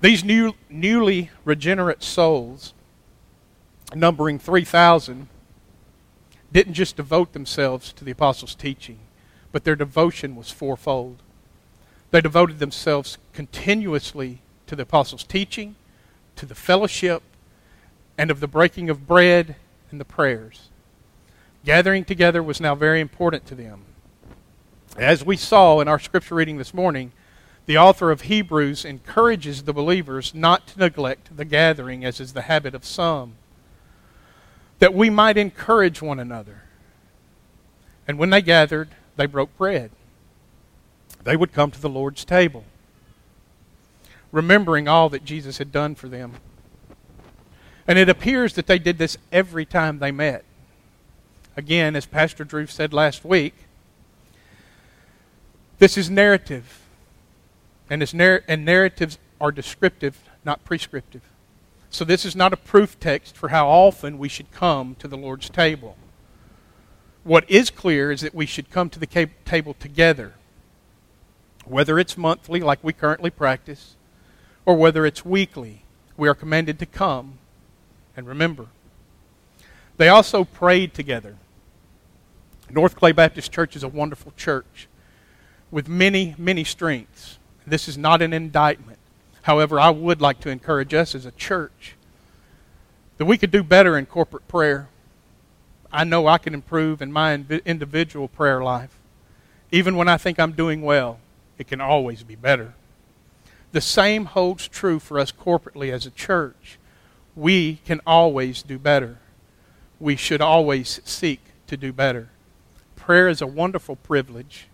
These 0.00 0.22
new, 0.22 0.54
newly 0.70 1.30
regenerate 1.44 2.02
souls, 2.02 2.72
numbering 3.94 4.38
3,000, 4.38 5.28
didn't 6.52 6.74
just 6.74 6.96
devote 6.96 7.32
themselves 7.32 7.92
to 7.94 8.04
the 8.04 8.12
apostles' 8.12 8.54
teaching, 8.54 8.98
but 9.50 9.64
their 9.64 9.76
devotion 9.76 10.36
was 10.36 10.50
fourfold. 10.50 11.22
They 12.10 12.20
devoted 12.20 12.58
themselves 12.58 13.18
continuously 13.32 14.40
to 14.66 14.76
the 14.76 14.84
apostles' 14.84 15.24
teaching, 15.24 15.74
to 16.36 16.46
the 16.46 16.54
fellowship, 16.54 17.22
and 18.16 18.30
of 18.30 18.40
the 18.40 18.48
breaking 18.48 18.88
of 18.88 19.06
bread 19.06 19.56
and 19.90 20.00
the 20.00 20.04
prayers. 20.04 20.68
Gathering 21.64 22.04
together 22.04 22.42
was 22.42 22.60
now 22.60 22.74
very 22.74 23.00
important 23.00 23.46
to 23.46 23.54
them. 23.54 23.82
As 24.96 25.24
we 25.24 25.36
saw 25.36 25.80
in 25.80 25.88
our 25.88 25.98
scripture 25.98 26.36
reading 26.36 26.56
this 26.56 26.72
morning, 26.72 27.12
the 27.68 27.76
author 27.76 28.10
of 28.10 28.22
Hebrews 28.22 28.86
encourages 28.86 29.64
the 29.64 29.74
believers 29.74 30.34
not 30.34 30.68
to 30.68 30.78
neglect 30.78 31.36
the 31.36 31.44
gathering, 31.44 32.02
as 32.02 32.18
is 32.18 32.32
the 32.32 32.40
habit 32.40 32.74
of 32.74 32.82
some, 32.82 33.34
that 34.78 34.94
we 34.94 35.10
might 35.10 35.36
encourage 35.36 36.00
one 36.00 36.18
another. 36.18 36.62
And 38.06 38.18
when 38.18 38.30
they 38.30 38.40
gathered, 38.40 38.88
they 39.16 39.26
broke 39.26 39.54
bread. 39.58 39.90
They 41.24 41.36
would 41.36 41.52
come 41.52 41.70
to 41.70 41.80
the 41.80 41.90
Lord's 41.90 42.24
table, 42.24 42.64
remembering 44.32 44.88
all 44.88 45.10
that 45.10 45.26
Jesus 45.26 45.58
had 45.58 45.70
done 45.70 45.94
for 45.94 46.08
them. 46.08 46.36
And 47.86 47.98
it 47.98 48.08
appears 48.08 48.54
that 48.54 48.66
they 48.66 48.78
did 48.78 48.96
this 48.96 49.18
every 49.30 49.66
time 49.66 49.98
they 49.98 50.10
met. 50.10 50.42
Again, 51.54 51.96
as 51.96 52.06
Pastor 52.06 52.44
Drew 52.44 52.66
said 52.66 52.94
last 52.94 53.26
week, 53.26 53.52
this 55.78 55.98
is 55.98 56.08
narrative. 56.08 56.77
And, 57.90 58.14
narr- 58.14 58.44
and 58.46 58.64
narratives 58.64 59.18
are 59.40 59.52
descriptive, 59.52 60.18
not 60.44 60.64
prescriptive. 60.64 61.22
So 61.90 62.04
this 62.04 62.24
is 62.24 62.36
not 62.36 62.52
a 62.52 62.56
proof 62.56 63.00
text 63.00 63.36
for 63.36 63.48
how 63.48 63.68
often 63.68 64.18
we 64.18 64.28
should 64.28 64.50
come 64.50 64.94
to 64.96 65.08
the 65.08 65.16
Lord's 65.16 65.48
table. 65.48 65.96
What 67.24 67.48
is 67.50 67.70
clear 67.70 68.12
is 68.12 68.20
that 68.20 68.34
we 68.34 68.46
should 68.46 68.70
come 68.70 68.90
to 68.90 68.98
the 68.98 69.28
table 69.44 69.74
together, 69.74 70.34
whether 71.64 71.98
it's 71.98 72.16
monthly, 72.16 72.60
like 72.60 72.82
we 72.82 72.92
currently 72.92 73.30
practice, 73.30 73.96
or 74.66 74.76
whether 74.76 75.06
it's 75.06 75.24
weekly. 75.24 75.82
We 76.16 76.28
are 76.28 76.34
commanded 76.34 76.78
to 76.80 76.86
come 76.86 77.38
and 78.16 78.26
remember. 78.26 78.66
They 79.96 80.08
also 80.08 80.44
prayed 80.44 80.94
together. 80.94 81.36
North 82.70 82.96
Clay 82.96 83.12
Baptist 83.12 83.50
Church 83.50 83.76
is 83.76 83.82
a 83.82 83.88
wonderful 83.88 84.32
church 84.36 84.88
with 85.70 85.88
many, 85.88 86.34
many 86.38 86.64
strengths. 86.64 87.37
This 87.68 87.88
is 87.88 87.98
not 87.98 88.22
an 88.22 88.32
indictment. 88.32 88.98
However, 89.42 89.80
I 89.80 89.90
would 89.90 90.20
like 90.20 90.40
to 90.40 90.50
encourage 90.50 90.92
us 90.94 91.14
as 91.14 91.24
a 91.24 91.30
church 91.32 91.94
that 93.16 93.24
we 93.24 93.38
could 93.38 93.50
do 93.50 93.62
better 93.62 93.96
in 93.96 94.06
corporate 94.06 94.46
prayer. 94.48 94.88
I 95.90 96.04
know 96.04 96.26
I 96.26 96.38
can 96.38 96.54
improve 96.54 97.00
in 97.00 97.10
my 97.12 97.34
individual 97.34 98.28
prayer 98.28 98.62
life. 98.62 98.96
Even 99.70 99.96
when 99.96 100.08
I 100.08 100.16
think 100.16 100.38
I'm 100.38 100.52
doing 100.52 100.82
well, 100.82 101.18
it 101.56 101.66
can 101.66 101.80
always 101.80 102.22
be 102.22 102.36
better. 102.36 102.74
The 103.72 103.80
same 103.80 104.26
holds 104.26 104.68
true 104.68 104.98
for 104.98 105.18
us 105.18 105.32
corporately 105.32 105.92
as 105.92 106.06
a 106.06 106.10
church. 106.10 106.78
We 107.34 107.76
can 107.84 108.00
always 108.06 108.62
do 108.62 108.78
better. 108.78 109.18
We 110.00 110.16
should 110.16 110.40
always 110.40 111.00
seek 111.04 111.40
to 111.66 111.76
do 111.76 111.92
better. 111.92 112.30
Prayer 112.96 113.28
is 113.28 113.42
a 113.42 113.46
wonderful 113.46 113.96
privilege. 113.96 114.68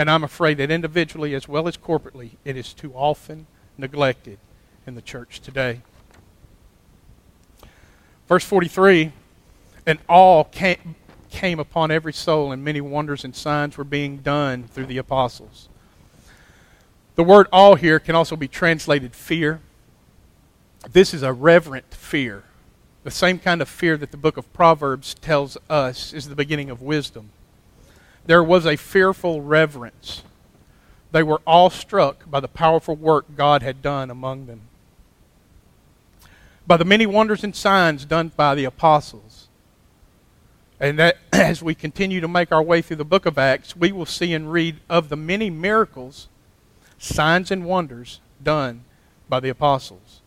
And 0.00 0.10
I'm 0.10 0.24
afraid 0.24 0.56
that 0.56 0.70
individually 0.70 1.34
as 1.34 1.46
well 1.46 1.68
as 1.68 1.76
corporately, 1.76 2.30
it 2.42 2.56
is 2.56 2.72
too 2.72 2.90
often 2.94 3.46
neglected 3.76 4.38
in 4.86 4.94
the 4.94 5.02
church 5.02 5.40
today. 5.40 5.82
Verse 8.26 8.42
43 8.42 9.12
And 9.84 9.98
all 10.08 10.44
came, 10.44 10.94
came 11.28 11.60
upon 11.60 11.90
every 11.90 12.14
soul, 12.14 12.50
and 12.50 12.64
many 12.64 12.80
wonders 12.80 13.26
and 13.26 13.36
signs 13.36 13.76
were 13.76 13.84
being 13.84 14.16
done 14.16 14.68
through 14.68 14.86
the 14.86 14.96
apostles. 14.96 15.68
The 17.16 17.22
word 17.22 17.46
all 17.52 17.74
here 17.74 18.00
can 18.00 18.14
also 18.14 18.36
be 18.36 18.48
translated 18.48 19.14
fear. 19.14 19.60
This 20.90 21.12
is 21.12 21.22
a 21.22 21.34
reverent 21.34 21.92
fear, 21.92 22.44
the 23.04 23.10
same 23.10 23.38
kind 23.38 23.60
of 23.60 23.68
fear 23.68 23.98
that 23.98 24.12
the 24.12 24.16
book 24.16 24.38
of 24.38 24.50
Proverbs 24.54 25.12
tells 25.12 25.58
us 25.68 26.14
is 26.14 26.26
the 26.26 26.34
beginning 26.34 26.70
of 26.70 26.80
wisdom. 26.80 27.32
There 28.26 28.42
was 28.42 28.66
a 28.66 28.76
fearful 28.76 29.42
reverence. 29.42 30.22
They 31.12 31.22
were 31.22 31.40
awestruck 31.46 32.30
by 32.30 32.40
the 32.40 32.48
powerful 32.48 32.94
work 32.94 33.36
God 33.36 33.62
had 33.62 33.82
done 33.82 34.10
among 34.10 34.46
them. 34.46 34.62
By 36.66 36.76
the 36.76 36.84
many 36.84 37.06
wonders 37.06 37.42
and 37.42 37.54
signs 37.54 38.04
done 38.04 38.30
by 38.36 38.54
the 38.54 38.64
apostles. 38.64 39.48
And 40.78 40.98
that 40.98 41.18
as 41.32 41.62
we 41.62 41.74
continue 41.74 42.20
to 42.20 42.28
make 42.28 42.52
our 42.52 42.62
way 42.62 42.82
through 42.82 42.96
the 42.96 43.04
book 43.04 43.26
of 43.26 43.38
Acts, 43.38 43.76
we 43.76 43.92
will 43.92 44.06
see 44.06 44.32
and 44.32 44.52
read 44.52 44.80
of 44.88 45.08
the 45.08 45.16
many 45.16 45.50
miracles, 45.50 46.28
signs, 46.98 47.50
and 47.50 47.64
wonders 47.64 48.20
done 48.42 48.84
by 49.28 49.40
the 49.40 49.48
apostles. 49.48 50.20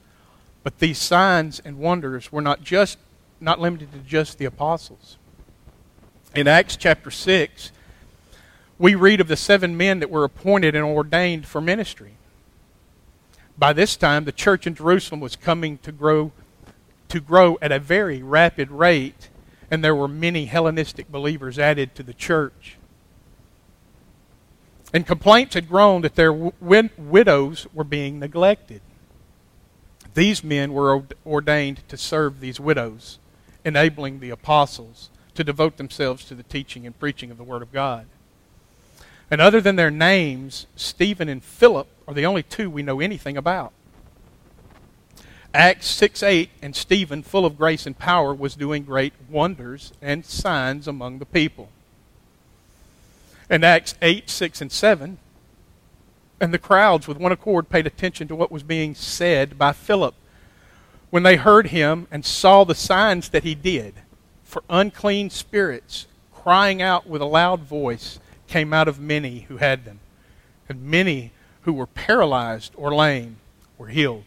But 0.64 0.80
these 0.80 0.98
signs 0.98 1.62
and 1.64 1.78
wonders 1.78 2.32
were 2.32 2.42
not 2.42 2.64
just 2.64 2.98
not 3.40 3.60
limited 3.60 3.92
to 3.92 4.00
just 4.00 4.38
the 4.38 4.46
apostles. 4.46 5.18
In 6.34 6.48
Acts 6.48 6.78
chapter 6.78 7.12
6, 7.12 7.72
we 8.84 8.96
read 8.96 9.22
of 9.22 9.30
the 9.30 9.38
seven 9.38 9.78
men 9.78 10.00
that 10.00 10.10
were 10.10 10.26
appointed 10.26 10.76
and 10.76 10.84
ordained 10.84 11.46
for 11.46 11.62
ministry. 11.62 12.16
By 13.58 13.72
this 13.72 13.96
time, 13.96 14.26
the 14.26 14.34
church 14.34 14.68
in 14.68 14.76
Jerusalem 14.76 15.22
was 15.22 15.38
coming 15.38 15.78
to 15.84 15.92
grow, 15.94 16.34
to 17.08 17.22
grow 17.22 17.58
at 17.62 17.72
a 17.72 17.80
very 17.80 18.22
rapid 18.22 18.70
rate, 18.70 19.30
and 19.72 19.82
there 19.82 19.96
were 19.96 20.10
many 20.10 20.48
Hellenistic 20.48 21.10
believers 21.10 21.58
added 21.58 21.96
to 21.96 22.04
the 22.04 22.14
church. 22.14 22.76
And 24.94 25.08
complaints 25.08 25.54
had 25.54 25.70
grown 25.70 26.02
that 26.02 26.16
their 26.16 26.34
widows 26.34 27.68
were 27.74 27.86
being 27.86 28.20
neglected. 28.20 28.82
These 30.14 30.44
men 30.44 30.74
were 30.74 31.04
ordained 31.26 31.88
to 31.88 31.96
serve 31.96 32.42
these 32.42 32.60
widows, 32.60 33.18
enabling 33.64 34.20
the 34.20 34.32
apostles 34.32 35.10
to 35.36 35.44
devote 35.46 35.78
themselves 35.78 36.26
to 36.26 36.36
the 36.36 36.44
teaching 36.44 36.86
and 36.86 37.00
preaching 37.00 37.32
of 37.32 37.38
the 37.38 37.46
Word 37.46 37.62
of 37.62 37.72
God. 37.72 38.08
And 39.32 39.42
other 39.42 39.62
than 39.62 39.76
their 39.76 39.92
names, 39.92 40.68
Stephen 40.76 41.30
and 41.30 41.44
Philip 41.44 41.88
are 42.08 42.14
the 42.14 42.26
only 42.26 42.44
two 42.44 42.70
we 42.70 42.84
know 42.84 43.00
anything 43.00 43.38
about. 43.38 43.74
Acts 45.54 45.88
6 45.88 46.24
8, 46.24 46.50
and 46.62 46.76
Stephen, 46.76 47.22
full 47.22 47.46
of 47.46 47.58
grace 47.58 47.86
and 47.86 47.98
power, 47.98 48.34
was 48.34 48.56
doing 48.56 48.84
great 48.84 49.14
wonders 49.30 49.94
and 50.02 50.26
signs 50.26 50.88
among 50.88 51.20
the 51.20 51.26
people. 51.26 51.70
And 53.50 53.64
Acts 53.64 53.96
8 54.02 54.30
6 54.30 54.62
and 54.62 54.72
7, 54.72 55.20
and 56.42 56.54
the 56.54 56.60
crowds 56.60 57.08
with 57.08 57.18
one 57.18 57.32
accord 57.32 57.70
paid 57.70 57.86
attention 57.86 58.28
to 58.28 58.36
what 58.36 58.52
was 58.52 58.64
being 58.64 58.96
said 58.96 59.58
by 59.58 59.74
Philip 59.74 60.16
when 61.12 61.22
they 61.22 61.36
heard 61.36 61.68
him 61.68 62.08
and 62.10 62.26
saw 62.26 62.64
the 62.64 62.74
signs 62.74 63.30
that 63.30 63.44
he 63.44 63.54
did. 63.54 63.94
For 64.44 64.64
unclean 64.70 65.30
spirits, 65.30 66.08
crying 66.34 66.82
out 66.82 67.06
with 67.06 67.22
a 67.22 67.26
loud 67.26 67.62
voice, 67.62 68.20
came 68.54 68.72
out 68.72 68.88
of 68.88 69.00
many 69.00 69.40
who 69.48 69.58
had 69.58 69.84
them, 69.84 70.00
and 70.70 70.84
many 70.84 71.32
who 71.62 71.74
were 71.74 71.88
paralyzed 71.88 72.72
or 72.78 72.94
lame 72.94 73.38
were 73.80 73.88
healed. 73.88 74.26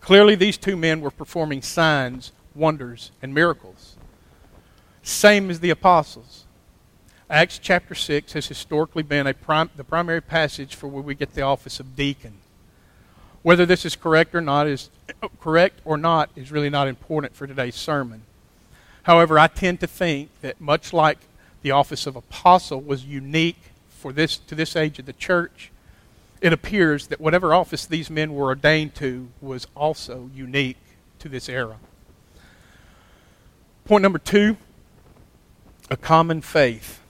Clearly, 0.00 0.34
these 0.34 0.56
two 0.56 0.74
men 0.74 1.02
were 1.02 1.10
performing 1.10 1.60
signs, 1.60 2.32
wonders, 2.54 3.10
and 3.20 3.34
miracles. 3.34 3.96
Same 5.02 5.50
as 5.50 5.60
the 5.60 5.68
apostles. 5.68 6.46
Acts 7.28 7.58
chapter 7.58 7.94
6 7.94 8.32
has 8.32 8.46
historically 8.46 9.02
been 9.02 9.26
a 9.26 9.34
prim- 9.34 9.68
the 9.76 9.84
primary 9.84 10.22
passage 10.22 10.74
for 10.74 10.86
where 10.88 11.02
we 11.02 11.14
get 11.14 11.34
the 11.34 11.42
office 11.42 11.78
of 11.78 11.94
deacon. 11.94 12.38
Whether 13.42 13.66
this 13.66 13.84
is 13.84 13.96
correct 13.96 14.34
or 14.34 14.40
not 14.40 14.66
is 14.66 14.88
correct 15.42 15.82
or 15.84 15.98
not 15.98 16.30
is 16.34 16.50
really 16.50 16.70
not 16.70 16.88
important 16.88 17.36
for 17.36 17.46
today's 17.46 17.76
sermon. 17.76 18.22
However, 19.02 19.38
I 19.38 19.46
tend 19.46 19.80
to 19.80 19.86
think 19.86 20.30
that 20.40 20.58
much 20.58 20.94
like 20.94 21.18
the 21.66 21.72
office 21.72 22.06
of 22.06 22.14
apostle 22.14 22.80
was 22.80 23.04
unique 23.04 23.72
for 23.88 24.12
this 24.12 24.36
to 24.36 24.54
this 24.54 24.76
age 24.76 25.00
of 25.00 25.06
the 25.06 25.12
church, 25.12 25.72
it 26.40 26.52
appears 26.52 27.08
that 27.08 27.20
whatever 27.20 27.52
office 27.52 27.84
these 27.84 28.08
men 28.08 28.32
were 28.34 28.44
ordained 28.44 28.94
to 28.94 29.26
was 29.40 29.66
also 29.74 30.30
unique 30.32 30.76
to 31.18 31.28
this 31.28 31.48
era. 31.48 31.78
Point 33.84 34.02
number 34.02 34.20
two 34.20 34.56
a 35.90 35.96
common 35.96 36.40
faith. 36.40 37.00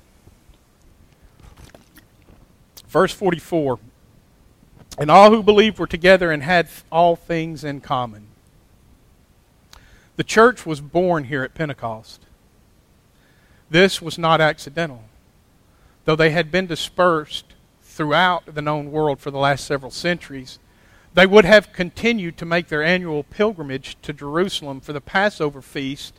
Verse 2.88 3.12
44 3.12 3.78
And 4.98 5.10
all 5.10 5.32
who 5.32 5.42
believed 5.42 5.78
were 5.78 5.86
together 5.86 6.30
and 6.30 6.42
had 6.42 6.70
all 6.90 7.14
things 7.14 7.62
in 7.62 7.82
common. 7.82 8.28
The 10.16 10.24
church 10.24 10.64
was 10.64 10.80
born 10.80 11.24
here 11.24 11.42
at 11.42 11.52
Pentecost. 11.52 12.22
This 13.68 14.00
was 14.00 14.18
not 14.18 14.40
accidental. 14.40 15.02
Though 16.04 16.16
they 16.16 16.30
had 16.30 16.50
been 16.50 16.66
dispersed 16.66 17.54
throughout 17.82 18.54
the 18.54 18.62
known 18.62 18.92
world 18.92 19.18
for 19.18 19.30
the 19.30 19.38
last 19.38 19.64
several 19.64 19.90
centuries, 19.90 20.58
they 21.14 21.26
would 21.26 21.44
have 21.44 21.72
continued 21.72 22.36
to 22.36 22.44
make 22.44 22.68
their 22.68 22.82
annual 22.82 23.24
pilgrimage 23.24 23.96
to 24.02 24.12
Jerusalem 24.12 24.80
for 24.80 24.92
the 24.92 25.00
Passover 25.00 25.62
feast 25.62 26.14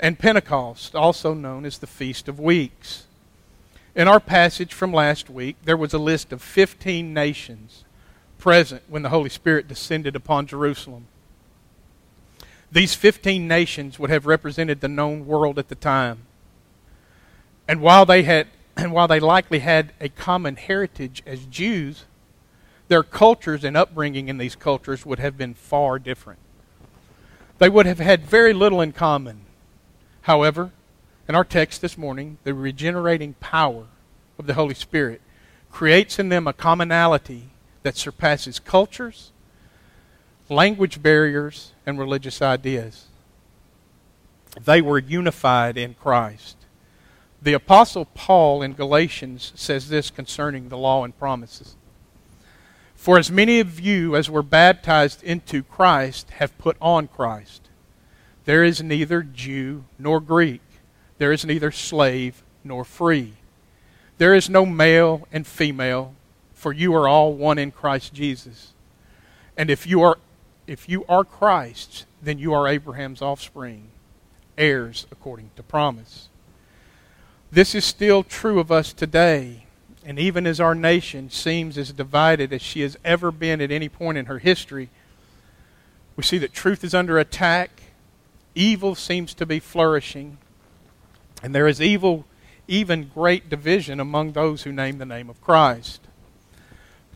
and 0.00 0.18
Pentecost, 0.18 0.94
also 0.94 1.34
known 1.34 1.64
as 1.64 1.78
the 1.78 1.86
Feast 1.86 2.28
of 2.28 2.40
Weeks. 2.40 3.06
In 3.94 4.08
our 4.08 4.18
passage 4.18 4.74
from 4.74 4.92
last 4.92 5.30
week, 5.30 5.56
there 5.64 5.76
was 5.76 5.94
a 5.94 5.98
list 5.98 6.32
of 6.32 6.42
15 6.42 7.14
nations 7.14 7.84
present 8.38 8.82
when 8.88 9.02
the 9.02 9.08
Holy 9.08 9.30
Spirit 9.30 9.68
descended 9.68 10.16
upon 10.16 10.46
Jerusalem. 10.46 11.06
These 12.72 12.94
15 12.94 13.46
nations 13.46 14.00
would 14.00 14.10
have 14.10 14.26
represented 14.26 14.80
the 14.80 14.88
known 14.88 15.26
world 15.26 15.60
at 15.60 15.68
the 15.68 15.76
time. 15.76 16.26
And 17.66 17.80
while 17.80 18.06
they 18.06 18.22
had 18.22 18.48
and 18.76 18.92
while 18.92 19.08
they 19.08 19.20
likely 19.20 19.60
had 19.60 19.92
a 20.00 20.08
common 20.08 20.56
heritage 20.56 21.22
as 21.26 21.46
Jews, 21.46 22.04
their 22.88 23.02
cultures 23.02 23.64
and 23.64 23.76
upbringing 23.76 24.28
in 24.28 24.38
these 24.38 24.56
cultures 24.56 25.06
would 25.06 25.18
have 25.18 25.38
been 25.38 25.54
far 25.54 25.98
different. 25.98 26.40
They 27.58 27.68
would 27.68 27.86
have 27.86 28.00
had 28.00 28.26
very 28.26 28.52
little 28.52 28.80
in 28.80 28.92
common. 28.92 29.42
However, 30.22 30.72
in 31.28 31.34
our 31.34 31.44
text 31.44 31.80
this 31.80 31.96
morning, 31.96 32.38
the 32.44 32.52
regenerating 32.52 33.34
power 33.34 33.86
of 34.38 34.46
the 34.46 34.54
Holy 34.54 34.74
Spirit 34.74 35.20
creates 35.70 36.18
in 36.18 36.28
them 36.28 36.46
a 36.46 36.52
commonality 36.52 37.50
that 37.82 37.96
surpasses 37.96 38.58
cultures, 38.58 39.32
language 40.48 41.02
barriers, 41.02 41.72
and 41.86 41.98
religious 41.98 42.42
ideas. 42.42 43.06
They 44.62 44.82
were 44.82 44.98
unified 44.98 45.76
in 45.76 45.94
Christ. 45.94 46.56
The 47.44 47.52
Apostle 47.52 48.06
Paul 48.06 48.62
in 48.62 48.72
Galatians 48.72 49.52
says 49.54 49.90
this 49.90 50.08
concerning 50.10 50.70
the 50.70 50.78
law 50.78 51.04
and 51.04 51.16
promises. 51.16 51.76
For 52.94 53.18
as 53.18 53.30
many 53.30 53.60
of 53.60 53.78
you 53.78 54.16
as 54.16 54.30
were 54.30 54.42
baptized 54.42 55.22
into 55.22 55.62
Christ 55.62 56.30
have 56.38 56.56
put 56.56 56.78
on 56.80 57.06
Christ. 57.06 57.68
There 58.46 58.64
is 58.64 58.82
neither 58.82 59.22
Jew 59.22 59.84
nor 59.98 60.22
Greek. 60.22 60.62
There 61.18 61.32
is 61.32 61.44
neither 61.44 61.70
slave 61.70 62.42
nor 62.64 62.82
free. 62.82 63.34
There 64.16 64.34
is 64.34 64.48
no 64.48 64.64
male 64.64 65.28
and 65.30 65.46
female, 65.46 66.14
for 66.54 66.72
you 66.72 66.94
are 66.94 67.06
all 67.06 67.34
one 67.34 67.58
in 67.58 67.72
Christ 67.72 68.14
Jesus. 68.14 68.72
And 69.54 69.68
if 69.68 69.86
you 69.86 70.00
are 70.00 70.16
if 70.66 70.88
you 70.88 71.04
are 71.10 71.24
Christ's, 71.24 72.06
then 72.22 72.38
you 72.38 72.54
are 72.54 72.66
Abraham's 72.66 73.20
offspring, 73.20 73.88
heirs 74.56 75.06
according 75.12 75.50
to 75.56 75.62
promise. 75.62 76.30
This 77.54 77.76
is 77.76 77.84
still 77.84 78.24
true 78.24 78.58
of 78.58 78.72
us 78.72 78.92
today. 78.92 79.66
And 80.04 80.18
even 80.18 80.44
as 80.44 80.58
our 80.58 80.74
nation 80.74 81.30
seems 81.30 81.78
as 81.78 81.92
divided 81.92 82.52
as 82.52 82.60
she 82.60 82.80
has 82.80 82.98
ever 83.04 83.30
been 83.30 83.60
at 83.60 83.70
any 83.70 83.88
point 83.88 84.18
in 84.18 84.26
her 84.26 84.40
history, 84.40 84.90
we 86.16 86.24
see 86.24 86.36
that 86.38 86.52
truth 86.52 86.82
is 86.82 86.96
under 86.96 87.16
attack, 87.16 87.70
evil 88.56 88.96
seems 88.96 89.34
to 89.34 89.46
be 89.46 89.60
flourishing, 89.60 90.38
and 91.44 91.54
there 91.54 91.68
is 91.68 91.80
evil, 91.80 92.24
even 92.66 93.08
great 93.14 93.48
division 93.48 94.00
among 94.00 94.32
those 94.32 94.64
who 94.64 94.72
name 94.72 94.98
the 94.98 95.06
name 95.06 95.30
of 95.30 95.40
Christ. 95.40 96.00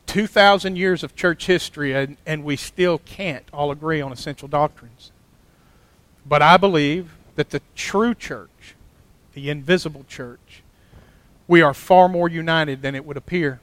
2,000 0.07 0.77
years 0.77 1.03
of 1.03 1.17
church 1.17 1.47
history, 1.47 1.93
and, 1.93 2.17
and 2.25 2.45
we 2.45 2.55
still 2.55 2.99
can't 2.99 3.45
all 3.53 3.73
agree 3.73 4.01
on 4.01 4.13
essential 4.13 4.47
doctrines. 4.47 5.11
But 6.25 6.43
I 6.43 6.57
believe 6.59 7.17
that 7.35 7.51
the 7.51 7.61
true 7.75 8.15
church 8.15 8.77
the 9.39 9.51
invisible 9.51 10.05
church, 10.09 10.65
we 11.47 11.63
are 11.63 11.73
far 11.73 12.09
more 12.09 12.29
united 12.29 12.83
than 12.83 12.97
it 12.97 13.05
would 13.05 13.17
appear. 13.17 13.61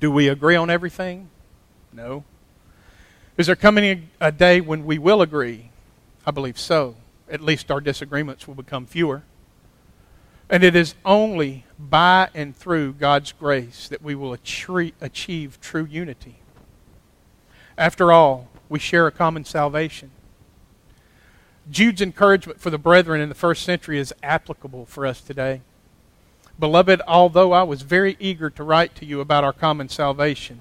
Do 0.00 0.10
we 0.10 0.26
agree 0.26 0.56
on 0.56 0.70
everything? 0.70 1.28
No. 1.92 2.24
Is 3.36 3.46
there 3.46 3.56
coming 3.56 4.08
a 4.20 4.32
day 4.32 4.62
when 4.62 4.86
we 4.86 4.98
will 4.98 5.20
agree? 5.20 5.68
I 6.24 6.30
believe 6.30 6.58
so. 6.58 6.96
at 7.30 7.40
least 7.42 7.70
our 7.70 7.80
disagreements 7.80 8.46
will 8.48 8.54
become 8.54 8.86
fewer. 8.86 9.22
And 10.48 10.64
it 10.64 10.74
is 10.74 10.94
only 11.04 11.64
by 11.78 12.28
and 12.34 12.56
through 12.56 12.94
God's 12.94 13.32
grace 13.32 13.88
that 13.88 14.02
we 14.02 14.14
will 14.14 14.32
achieve 14.32 15.60
true 15.60 15.84
unity. 15.84 16.36
After 17.76 18.12
all, 18.12 18.48
we 18.68 18.78
share 18.78 19.06
a 19.06 19.12
common 19.12 19.44
salvation. 19.44 20.10
Jude's 21.70 22.02
encouragement 22.02 22.60
for 22.60 22.70
the 22.70 22.78
brethren 22.78 23.20
in 23.20 23.28
the 23.28 23.34
first 23.34 23.62
century 23.62 23.98
is 23.98 24.14
applicable 24.22 24.86
for 24.86 25.06
us 25.06 25.20
today. 25.20 25.60
Beloved, 26.58 27.00
although 27.06 27.52
I 27.52 27.62
was 27.62 27.82
very 27.82 28.16
eager 28.18 28.50
to 28.50 28.62
write 28.62 28.94
to 28.96 29.06
you 29.06 29.20
about 29.20 29.44
our 29.44 29.52
common 29.52 29.88
salvation, 29.88 30.60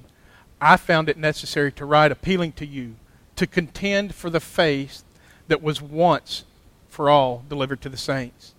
I 0.60 0.78
found 0.78 1.10
it 1.10 1.18
necessary 1.18 1.72
to 1.74 1.86
write 1.86 2.12
appealing 2.12 2.54
to 2.54 2.66
you 2.66 2.96
to 3.36 3.48
contend 3.48 4.14
for 4.14 4.30
the 4.30 4.40
faith 4.40 5.04
that 5.48 5.64
was 5.64 5.82
once 5.82 6.44
for 6.88 7.10
all 7.10 7.44
delivered 7.50 7.82
to 7.82 7.90
the 7.90 7.98
saints. 7.98 8.54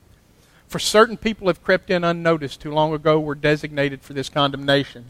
For 0.66 0.78
certain 0.78 1.16
people 1.16 1.46
have 1.46 1.62
crept 1.62 1.90
in 1.90 2.02
unnoticed 2.02 2.62
who 2.62 2.72
long 2.72 2.92
ago 2.92 3.20
were 3.20 3.34
designated 3.34 4.02
for 4.02 4.14
this 4.14 4.28
condemnation. 4.28 5.06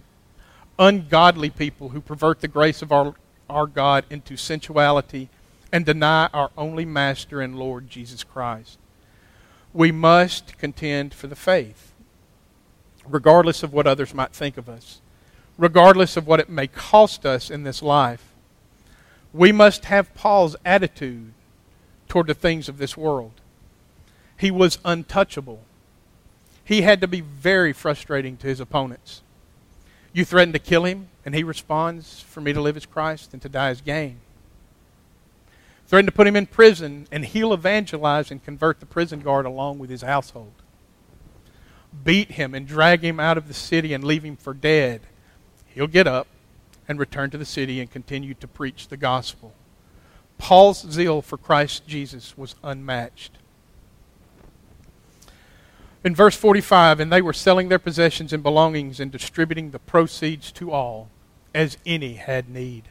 Ungodly 0.78 1.50
people 1.50 1.90
who 1.90 2.00
pervert 2.00 2.40
the 2.40 2.48
grace 2.48 2.82
of 2.82 2.92
our, 2.92 3.14
our 3.48 3.66
God 3.66 4.04
into 4.10 4.36
sensuality 4.36 5.28
and 5.72 5.86
deny 5.86 6.28
our 6.34 6.50
only 6.56 6.84
Master 6.84 7.40
and 7.40 7.58
Lord 7.58 7.88
Jesus 7.88 8.22
Christ. 8.22 8.78
We 9.72 9.90
must 9.90 10.58
contend 10.58 11.14
for 11.14 11.26
the 11.26 11.34
faith, 11.34 11.92
regardless 13.08 13.62
of 13.62 13.72
what 13.72 13.86
others 13.86 14.12
might 14.12 14.32
think 14.32 14.58
of 14.58 14.68
us, 14.68 15.00
regardless 15.56 16.16
of 16.18 16.26
what 16.26 16.40
it 16.40 16.50
may 16.50 16.66
cost 16.66 17.24
us 17.24 17.50
in 17.50 17.62
this 17.62 17.82
life. 17.82 18.34
We 19.32 19.50
must 19.50 19.86
have 19.86 20.14
Paul's 20.14 20.56
attitude 20.62 21.32
toward 22.06 22.26
the 22.26 22.34
things 22.34 22.68
of 22.68 22.76
this 22.76 22.94
world. 22.94 23.32
He 24.36 24.50
was 24.50 24.78
untouchable. 24.84 25.60
He 26.62 26.82
had 26.82 27.00
to 27.00 27.08
be 27.08 27.22
very 27.22 27.72
frustrating 27.72 28.36
to 28.38 28.46
his 28.46 28.60
opponents. 28.60 29.22
You 30.12 30.26
threaten 30.26 30.52
to 30.52 30.58
kill 30.58 30.84
him, 30.84 31.08
and 31.24 31.34
he 31.34 31.42
responds, 31.42 32.20
For 32.20 32.42
me 32.42 32.52
to 32.52 32.60
live 32.60 32.76
as 32.76 32.84
Christ 32.84 33.32
and 33.32 33.40
to 33.40 33.48
die 33.48 33.70
as 33.70 33.80
gain 33.80 34.18
threatened 35.92 36.08
to 36.08 36.12
put 36.12 36.26
him 36.26 36.36
in 36.36 36.46
prison, 36.46 37.06
and 37.12 37.22
he'll 37.22 37.52
evangelize 37.52 38.30
and 38.30 38.42
convert 38.42 38.80
the 38.80 38.86
prison 38.86 39.20
guard 39.20 39.44
along 39.44 39.78
with 39.78 39.90
his 39.90 40.00
household. 40.00 40.54
Beat 42.02 42.30
him 42.30 42.54
and 42.54 42.66
drag 42.66 43.04
him 43.04 43.20
out 43.20 43.36
of 43.36 43.46
the 43.46 43.52
city 43.52 43.92
and 43.92 44.02
leave 44.02 44.22
him 44.22 44.34
for 44.34 44.54
dead. 44.54 45.02
He'll 45.66 45.86
get 45.86 46.06
up 46.06 46.28
and 46.88 46.98
return 46.98 47.28
to 47.28 47.36
the 47.36 47.44
city 47.44 47.78
and 47.78 47.90
continue 47.90 48.32
to 48.32 48.48
preach 48.48 48.88
the 48.88 48.96
gospel. 48.96 49.52
Paul's 50.38 50.80
zeal 50.90 51.20
for 51.20 51.36
Christ 51.36 51.86
Jesus 51.86 52.38
was 52.38 52.54
unmatched. 52.64 53.32
In 56.02 56.14
verse 56.14 56.36
45, 56.36 57.00
and 57.00 57.12
they 57.12 57.20
were 57.20 57.34
selling 57.34 57.68
their 57.68 57.78
possessions 57.78 58.32
and 58.32 58.42
belongings 58.42 58.98
and 58.98 59.12
distributing 59.12 59.72
the 59.72 59.78
proceeds 59.78 60.52
to 60.52 60.70
all, 60.70 61.10
as 61.54 61.76
any 61.84 62.14
had 62.14 62.48
need. 62.48 62.84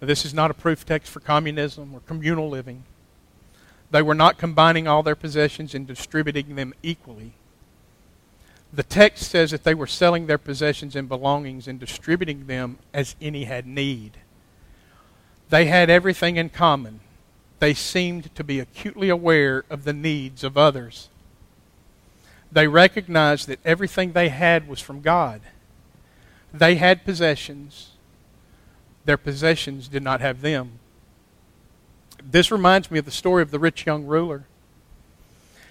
This 0.00 0.24
is 0.24 0.32
not 0.32 0.50
a 0.50 0.54
proof 0.54 0.86
text 0.86 1.12
for 1.12 1.20
communism 1.20 1.92
or 1.94 2.00
communal 2.00 2.48
living. 2.48 2.84
They 3.90 4.02
were 4.02 4.14
not 4.14 4.38
combining 4.38 4.88
all 4.88 5.02
their 5.02 5.16
possessions 5.16 5.74
and 5.74 5.86
distributing 5.86 6.56
them 6.56 6.72
equally. 6.82 7.32
The 8.72 8.82
text 8.82 9.30
says 9.30 9.50
that 9.50 9.64
they 9.64 9.74
were 9.74 9.86
selling 9.86 10.26
their 10.26 10.38
possessions 10.38 10.94
and 10.96 11.08
belongings 11.08 11.66
and 11.66 11.78
distributing 11.78 12.46
them 12.46 12.78
as 12.94 13.16
any 13.20 13.44
had 13.44 13.66
need. 13.66 14.12
They 15.50 15.66
had 15.66 15.90
everything 15.90 16.36
in 16.36 16.50
common. 16.50 17.00
They 17.58 17.74
seemed 17.74 18.34
to 18.36 18.44
be 18.44 18.60
acutely 18.60 19.08
aware 19.08 19.64
of 19.68 19.84
the 19.84 19.92
needs 19.92 20.44
of 20.44 20.56
others. 20.56 21.08
They 22.52 22.68
recognized 22.68 23.48
that 23.48 23.60
everything 23.64 24.12
they 24.12 24.28
had 24.28 24.68
was 24.68 24.80
from 24.80 25.02
God. 25.02 25.40
They 26.54 26.76
had 26.76 27.04
possessions 27.04 27.90
their 29.04 29.16
possessions 29.16 29.88
did 29.88 30.02
not 30.02 30.20
have 30.20 30.40
them. 30.40 30.78
This 32.22 32.50
reminds 32.50 32.90
me 32.90 32.98
of 32.98 33.04
the 33.04 33.10
story 33.10 33.42
of 33.42 33.50
the 33.50 33.58
rich 33.58 33.86
young 33.86 34.04
ruler. 34.04 34.44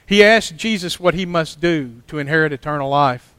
He 0.05 0.23
asked 0.23 0.57
Jesus 0.57 0.99
what 0.99 1.13
he 1.13 1.25
must 1.25 1.61
do 1.61 2.01
to 2.07 2.17
inherit 2.17 2.51
eternal 2.51 2.89
life. 2.89 3.33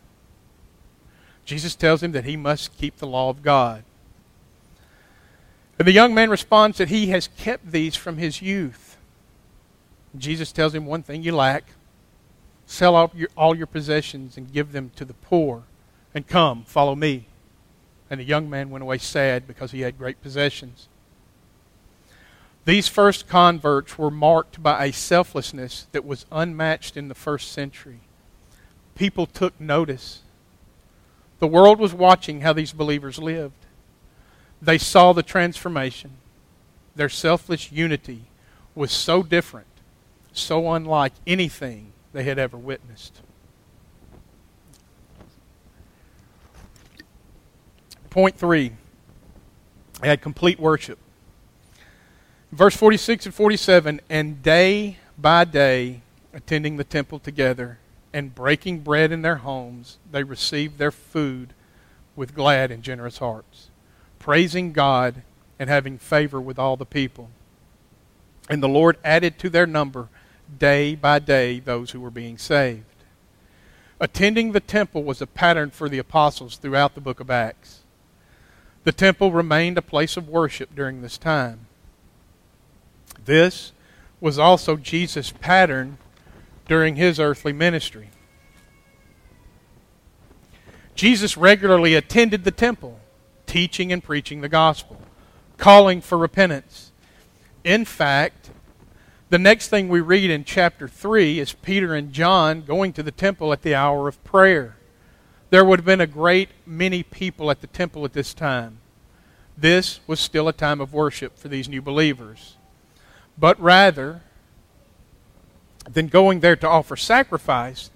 Jesus 1.45 1.75
tells 1.75 2.03
him 2.03 2.13
that 2.13 2.25
he 2.25 2.37
must 2.37 2.77
keep 2.79 2.99
the 2.99 3.07
law 3.07 3.29
of 3.29 3.43
God. 3.43 3.83
And 5.79 5.89
the 5.89 5.93
young 5.93 6.15
man 6.15 6.31
responds 6.31 6.79
that 6.79 6.91
he 6.91 7.09
has 7.09 7.29
kept 7.39 7.73
these 7.73 7.97
from 7.97 8.19
his 8.19 8.41
youth. 8.41 8.97
Jesus 10.17 10.53
tells 10.53 10.75
him 10.75 10.87
one 10.87 11.03
thing 11.03 11.23
you 11.23 11.35
lack 11.35 11.65
sell 12.71 12.95
all 12.95 13.11
your, 13.15 13.29
all 13.37 13.57
your 13.57 13.67
possessions 13.67 14.37
and 14.37 14.53
give 14.53 14.71
them 14.71 14.93
to 14.95 15.05
the 15.05 15.15
poor, 15.15 15.65
and 16.15 16.27
come, 16.29 16.63
follow 16.65 16.95
me. 16.95 17.27
And 18.11 18.19
the 18.19 18.25
young 18.25 18.51
man 18.51 18.71
went 18.71 18.83
away 18.83 18.99
sad 18.99 19.47
because 19.47 19.71
he 19.71 19.83
had 19.83 19.97
great 19.97 20.21
possessions. 20.21 20.89
These 22.65 22.89
first 22.89 23.29
converts 23.29 23.97
were 23.97 24.11
marked 24.11 24.63
by 24.63 24.85
a 24.85 24.93
selflessness 24.93 25.87
that 25.93 26.05
was 26.05 26.27
unmatched 26.31 26.97
in 26.97 27.09
the 27.09 27.15
first 27.15 27.53
century. 27.53 28.01
People 28.95 29.27
took 29.27 29.59
notice. 29.61 30.23
The 31.39 31.47
world 31.47 31.79
was 31.79 31.95
watching 31.95 32.43
how 32.43 32.53
these 32.53 32.73
believers 32.73 33.19
lived. 33.19 33.55
They 34.61 34.77
saw 34.77 35.13
the 35.13 35.23
transformation. 35.23 36.13
Their 36.95 37.09
selfless 37.09 37.73
unity 37.73 38.25
was 38.75 38.93
so 38.93 39.23
different, 39.23 39.67
so 40.33 40.73
unlike 40.73 41.13
anything 41.27 41.93
they 42.13 42.25
had 42.25 42.39
ever 42.39 42.59
witnessed. 42.59 43.21
Point 48.11 48.37
three, 48.37 48.73
they 50.01 50.09
had 50.09 50.21
complete 50.21 50.59
worship. 50.59 50.99
Verse 52.53 52.75
46 52.75 53.27
and 53.27 53.35
47 53.35 54.01
and 54.11 54.43
day 54.43 54.99
by 55.17 55.45
day, 55.45 56.03
attending 56.35 56.77
the 56.77 56.85
temple 56.85 57.21
together 57.21 57.79
and 58.13 58.35
breaking 58.35 58.81
bread 58.81 59.13
in 59.13 59.23
their 59.23 59.37
homes, 59.37 59.99
they 60.11 60.25
received 60.25 60.79
their 60.79 60.91
food 60.91 61.55
with 62.17 62.35
glad 62.35 62.73
and 62.73 62.83
generous 62.83 63.19
hearts, 63.19 63.69
praising 64.19 64.73
God 64.73 65.23
and 65.61 65.71
having 65.71 65.97
favor 65.97 66.41
with 66.41 66.59
all 66.59 66.77
the 66.77 66.85
people. 66.85 67.31
And 68.49 68.61
the 68.61 68.69
Lord 68.69 68.99
added 69.05 69.39
to 69.39 69.51
their 69.51 69.67
number 69.67 70.09
day 70.59 70.97
by 70.97 71.21
day 71.21 71.61
those 71.61 71.93
who 71.93 72.01
were 72.01 72.11
being 72.11 72.39
saved. 72.39 72.85
Attending 74.01 74.51
the 74.51 74.61
temple 74.61 75.05
was 75.05 75.23
a 75.23 75.27
pattern 75.27 75.71
for 75.71 75.89
the 75.89 75.99
apostles 75.99 76.57
throughout 76.57 76.97
the 76.97 77.01
book 77.01 77.21
of 77.21 77.31
Acts. 77.31 77.83
The 78.85 78.93
temple 78.93 79.33
remained 79.33 79.77
a 79.77 79.83
place 79.83 80.17
of 80.17 80.29
worship 80.29 80.75
during 80.75 81.03
this 81.03 81.19
time. 81.19 81.67
This 83.25 83.73
was 84.21 84.39
also 84.39 84.77
Jesus' 84.77 85.33
pattern 85.33 85.99
during 86.67 86.97
his 86.97 87.21
earthly 87.21 87.53
ministry. 87.53 88.11
Jesus 90.95 91.37
regularly 91.37 91.95
attended 91.95 92.45
the 92.45 92.51
temple, 92.51 93.01
teaching 93.47 93.93
and 93.93 94.03
preaching 94.03 94.41
the 94.41 94.49
gospel, 94.49 95.01
calling 95.57 96.01
for 96.01 96.19
repentance. 96.19 96.93
In 97.65 97.85
fact, 97.85 98.51
the 99.31 99.39
next 99.39 99.69
thing 99.69 99.89
we 99.89 100.01
read 100.01 100.31
in 100.31 100.45
chapter 100.45 100.89
3 100.89 101.39
is 101.39 101.53
Peter 101.53 101.95
and 101.95 102.13
John 102.13 102.63
going 102.63 102.93
to 102.95 103.03
the 103.03 103.13
temple 103.13 103.53
at 103.53 103.63
the 103.63 103.75
hour 103.75 104.09
of 104.09 104.23
prayer. 104.25 104.77
There 105.51 105.65
would 105.65 105.81
have 105.81 105.87
been 105.87 106.01
a 106.01 106.07
great 106.07 106.49
many 106.65 107.03
people 107.03 107.51
at 107.51 107.61
the 107.61 107.67
temple 107.67 108.05
at 108.05 108.13
this 108.13 108.33
time. 108.33 108.79
This 109.59 110.01
was 110.07 110.21
still 110.21 110.49
a 110.49 110.53
time 110.53 110.81
of 110.81 110.95
worship 110.95 111.37
for 111.37 111.49
these 111.49 111.69
new 111.69 111.83
believers. 111.83 112.57
But 113.37 113.61
rather 113.61 114.23
than 115.89 116.07
going 116.07 116.41
there 116.41 116.57
to 116.57 116.69
offer 116.69 116.97
sacrifice, 116.97 117.91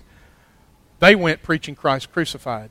they 1.00 1.14
went 1.14 1.42
preaching 1.42 1.74
Christ 1.74 2.12
crucified. 2.12 2.70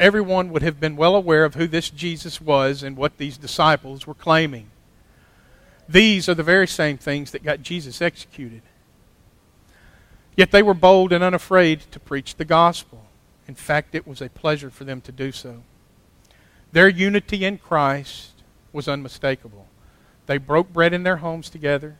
Everyone 0.00 0.50
would 0.50 0.62
have 0.62 0.80
been 0.80 0.96
well 0.96 1.14
aware 1.14 1.44
of 1.44 1.54
who 1.54 1.68
this 1.68 1.88
Jesus 1.88 2.40
was 2.40 2.82
and 2.82 2.96
what 2.96 3.18
these 3.18 3.36
disciples 3.36 4.06
were 4.06 4.14
claiming. 4.14 4.70
These 5.88 6.28
are 6.28 6.34
the 6.34 6.42
very 6.42 6.66
same 6.66 6.98
things 6.98 7.30
that 7.30 7.44
got 7.44 7.62
Jesus 7.62 8.02
executed. 8.02 8.62
Yet 10.36 10.50
they 10.50 10.62
were 10.62 10.74
bold 10.74 11.12
and 11.12 11.22
unafraid 11.22 11.82
to 11.92 12.00
preach 12.00 12.36
the 12.36 12.44
gospel. 12.44 13.01
In 13.52 13.56
fact, 13.56 13.94
it 13.94 14.06
was 14.06 14.22
a 14.22 14.30
pleasure 14.30 14.70
for 14.70 14.84
them 14.84 15.02
to 15.02 15.12
do 15.12 15.30
so. 15.30 15.62
Their 16.72 16.88
unity 16.88 17.44
in 17.44 17.58
Christ 17.58 18.30
was 18.72 18.88
unmistakable. 18.88 19.66
They 20.24 20.38
broke 20.38 20.72
bread 20.72 20.94
in 20.94 21.02
their 21.02 21.18
homes 21.18 21.50
together. 21.50 21.98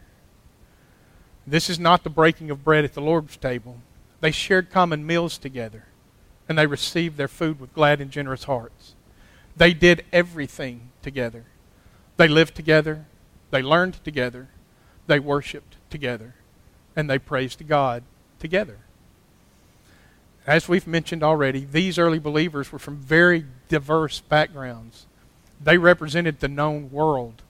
This 1.46 1.68
is 1.68 1.78
not 1.78 2.04
the 2.04 2.08
breaking 2.08 2.50
of 2.50 2.64
bread 2.64 2.86
at 2.86 2.94
the 2.94 3.02
Lord's 3.02 3.36
table. 3.36 3.82
They 4.22 4.30
shared 4.30 4.70
common 4.70 5.06
meals 5.06 5.36
together, 5.36 5.84
and 6.48 6.56
they 6.56 6.66
received 6.66 7.18
their 7.18 7.28
food 7.28 7.60
with 7.60 7.74
glad 7.74 8.00
and 8.00 8.10
generous 8.10 8.44
hearts. 8.44 8.94
They 9.54 9.74
did 9.74 10.06
everything 10.10 10.88
together. 11.02 11.44
They 12.16 12.28
lived 12.28 12.54
together. 12.54 13.04
They 13.50 13.60
learned 13.60 14.02
together. 14.04 14.48
they 15.06 15.20
worshiped 15.20 15.76
together, 15.90 16.34
and 16.96 17.10
they 17.10 17.18
praised 17.18 17.68
God 17.68 18.04
together. 18.38 18.78
As 20.46 20.68
we've 20.68 20.86
mentioned 20.86 21.22
already, 21.22 21.64
these 21.64 21.98
early 21.98 22.18
believers 22.18 22.72
were 22.72 22.78
from 22.78 22.96
very 22.96 23.44
diverse 23.68 24.20
backgrounds. 24.20 25.06
They 25.62 25.78
represented 25.78 26.40
the 26.40 26.48
known 26.48 26.90
world. 26.90 27.42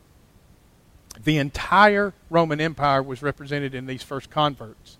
The 1.22 1.38
entire 1.38 2.12
Roman 2.28 2.60
Empire 2.60 3.02
was 3.02 3.22
represented 3.22 3.74
in 3.74 3.86
these 3.86 4.02
first 4.02 4.30
converts. 4.30 4.98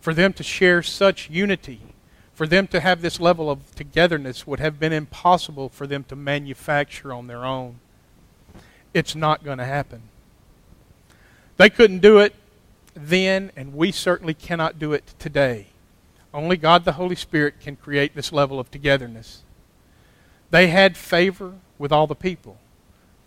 For 0.00 0.14
them 0.14 0.32
to 0.34 0.42
share 0.42 0.82
such 0.82 1.28
unity, 1.28 1.80
for 2.32 2.46
them 2.46 2.66
to 2.68 2.80
have 2.80 3.02
this 3.02 3.20
level 3.20 3.50
of 3.50 3.74
togetherness, 3.74 4.46
would 4.46 4.60
have 4.60 4.80
been 4.80 4.92
impossible 4.92 5.68
for 5.68 5.86
them 5.86 6.04
to 6.04 6.16
manufacture 6.16 7.12
on 7.12 7.26
their 7.26 7.44
own. 7.44 7.78
It's 8.94 9.14
not 9.14 9.44
going 9.44 9.58
to 9.58 9.64
happen. 9.64 10.02
They 11.58 11.68
couldn't 11.70 12.00
do 12.00 12.18
it 12.18 12.34
then, 12.94 13.52
and 13.54 13.74
we 13.74 13.92
certainly 13.92 14.34
cannot 14.34 14.78
do 14.78 14.92
it 14.92 15.14
today. 15.18 15.66
Only 16.34 16.56
God 16.56 16.84
the 16.84 16.92
Holy 16.92 17.16
Spirit 17.16 17.60
can 17.60 17.76
create 17.76 18.14
this 18.14 18.32
level 18.32 18.58
of 18.58 18.70
togetherness. 18.70 19.42
They 20.50 20.68
had 20.68 20.96
favor 20.96 21.54
with 21.78 21.92
all 21.92 22.06
the 22.06 22.14
people. 22.14 22.58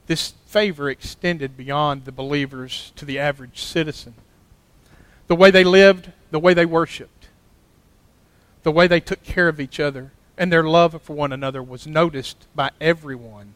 This 0.08 0.34
favor 0.46 0.90
extended 0.90 1.58
beyond 1.58 2.06
the 2.06 2.12
believers 2.12 2.92
to 2.96 3.06
the 3.06 3.20
average 3.20 3.62
citizen. 3.62 4.14
The 5.28 5.36
way 5.36 5.52
they 5.52 5.64
lived, 5.64 6.12
the 6.32 6.40
way 6.40 6.54
they 6.54 6.66
worshiped, 6.66 7.30
the 8.64 8.72
way 8.72 8.88
they 8.88 9.00
took 9.00 9.24
care 9.24 9.48
of 9.48 9.60
each 9.60 9.80
other, 9.80 10.12
and 10.38 10.52
their 10.52 10.64
love 10.64 11.02
for 11.02 11.16
one 11.16 11.32
another 11.32 11.64
was 11.64 11.88
noticed 11.88 12.48
by 12.56 12.72
everyone. 12.80 13.54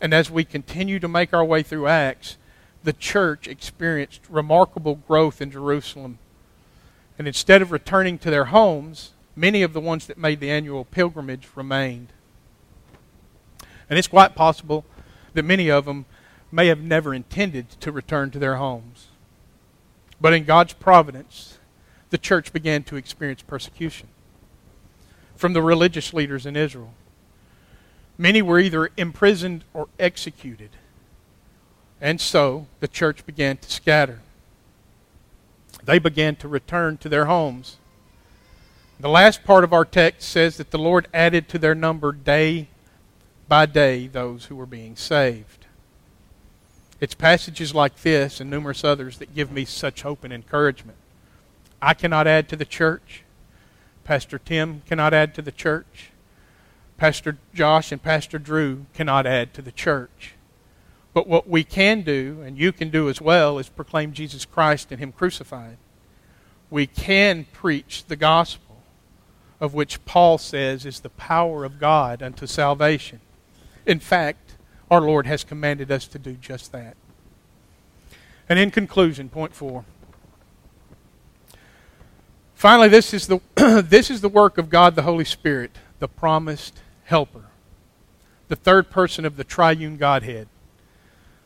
And 0.00 0.12
as 0.12 0.30
we 0.30 0.44
continue 0.44 0.98
to 0.98 1.08
make 1.08 1.32
our 1.32 1.44
way 1.44 1.62
through 1.62 1.86
Acts, 1.86 2.36
the 2.82 2.92
church 2.92 3.48
experienced 3.48 4.20
remarkable 4.28 4.96
growth 4.96 5.40
in 5.40 5.50
Jerusalem. 5.50 6.18
And 7.18 7.28
instead 7.28 7.62
of 7.62 7.70
returning 7.70 8.18
to 8.18 8.30
their 8.30 8.46
homes, 8.46 9.12
many 9.36 9.62
of 9.62 9.72
the 9.72 9.80
ones 9.80 10.06
that 10.06 10.18
made 10.18 10.40
the 10.40 10.50
annual 10.50 10.84
pilgrimage 10.84 11.48
remained. 11.54 12.08
And 13.88 13.98
it's 13.98 14.08
quite 14.08 14.34
possible 14.34 14.84
that 15.34 15.44
many 15.44 15.70
of 15.70 15.84
them 15.84 16.06
may 16.50 16.68
have 16.68 16.80
never 16.80 17.12
intended 17.14 17.70
to 17.80 17.92
return 17.92 18.30
to 18.30 18.38
their 18.38 18.56
homes. 18.56 19.08
But 20.20 20.32
in 20.32 20.44
God's 20.44 20.72
providence, 20.72 21.58
the 22.10 22.18
church 22.18 22.52
began 22.52 22.82
to 22.84 22.96
experience 22.96 23.42
persecution 23.42 24.08
from 25.36 25.52
the 25.52 25.62
religious 25.62 26.14
leaders 26.14 26.46
in 26.46 26.56
Israel. 26.56 26.94
Many 28.16 28.40
were 28.40 28.60
either 28.60 28.90
imprisoned 28.96 29.64
or 29.74 29.88
executed. 29.98 30.70
And 32.00 32.20
so 32.20 32.66
the 32.80 32.88
church 32.88 33.26
began 33.26 33.56
to 33.56 33.70
scatter. 33.70 34.20
They 35.84 35.98
began 35.98 36.36
to 36.36 36.48
return 36.48 36.96
to 36.98 37.08
their 37.08 37.26
homes. 37.26 37.76
The 38.98 39.08
last 39.08 39.44
part 39.44 39.64
of 39.64 39.72
our 39.72 39.84
text 39.84 40.28
says 40.28 40.56
that 40.56 40.70
the 40.70 40.78
Lord 40.78 41.08
added 41.12 41.48
to 41.48 41.58
their 41.58 41.74
number 41.74 42.12
day 42.12 42.68
by 43.48 43.66
day 43.66 44.06
those 44.06 44.46
who 44.46 44.56
were 44.56 44.66
being 44.66 44.96
saved. 44.96 45.66
It's 47.00 47.14
passages 47.14 47.74
like 47.74 48.00
this 48.02 48.40
and 48.40 48.48
numerous 48.48 48.84
others 48.84 49.18
that 49.18 49.34
give 49.34 49.50
me 49.50 49.64
such 49.64 50.02
hope 50.02 50.24
and 50.24 50.32
encouragement. 50.32 50.96
I 51.82 51.92
cannot 51.92 52.26
add 52.26 52.48
to 52.48 52.56
the 52.56 52.64
church. 52.64 53.24
Pastor 54.04 54.38
Tim 54.38 54.82
cannot 54.86 55.12
add 55.12 55.34
to 55.34 55.42
the 55.42 55.52
church. 55.52 56.10
Pastor 56.96 57.36
Josh 57.52 57.92
and 57.92 58.02
Pastor 58.02 58.38
Drew 58.38 58.86
cannot 58.94 59.26
add 59.26 59.52
to 59.54 59.62
the 59.62 59.72
church. 59.72 60.34
But 61.14 61.28
what 61.28 61.48
we 61.48 61.62
can 61.62 62.02
do, 62.02 62.42
and 62.44 62.58
you 62.58 62.72
can 62.72 62.90
do 62.90 63.08
as 63.08 63.20
well, 63.20 63.58
is 63.58 63.68
proclaim 63.68 64.12
Jesus 64.12 64.44
Christ 64.44 64.90
and 64.90 64.98
Him 65.00 65.12
crucified. 65.12 65.76
We 66.70 66.88
can 66.88 67.46
preach 67.52 68.04
the 68.06 68.16
gospel, 68.16 68.82
of 69.60 69.74
which 69.74 70.04
Paul 70.04 70.38
says 70.38 70.84
is 70.84 71.00
the 71.00 71.10
power 71.10 71.64
of 71.64 71.78
God 71.78 72.20
unto 72.20 72.48
salvation. 72.48 73.20
In 73.86 74.00
fact, 74.00 74.56
our 74.90 75.00
Lord 75.00 75.26
has 75.26 75.44
commanded 75.44 75.92
us 75.92 76.08
to 76.08 76.18
do 76.18 76.34
just 76.34 76.72
that. 76.72 76.96
And 78.48 78.58
in 78.58 78.72
conclusion, 78.72 79.28
point 79.28 79.54
four. 79.54 79.84
Finally, 82.56 82.88
this 82.88 83.14
is 83.14 83.28
the, 83.28 83.40
this 83.86 84.10
is 84.10 84.20
the 84.20 84.28
work 84.28 84.58
of 84.58 84.68
God 84.68 84.96
the 84.96 85.02
Holy 85.02 85.24
Spirit, 85.24 85.70
the 86.00 86.08
promised 86.08 86.80
helper, 87.04 87.44
the 88.48 88.56
third 88.56 88.90
person 88.90 89.24
of 89.24 89.36
the 89.36 89.44
triune 89.44 89.96
Godhead. 89.96 90.48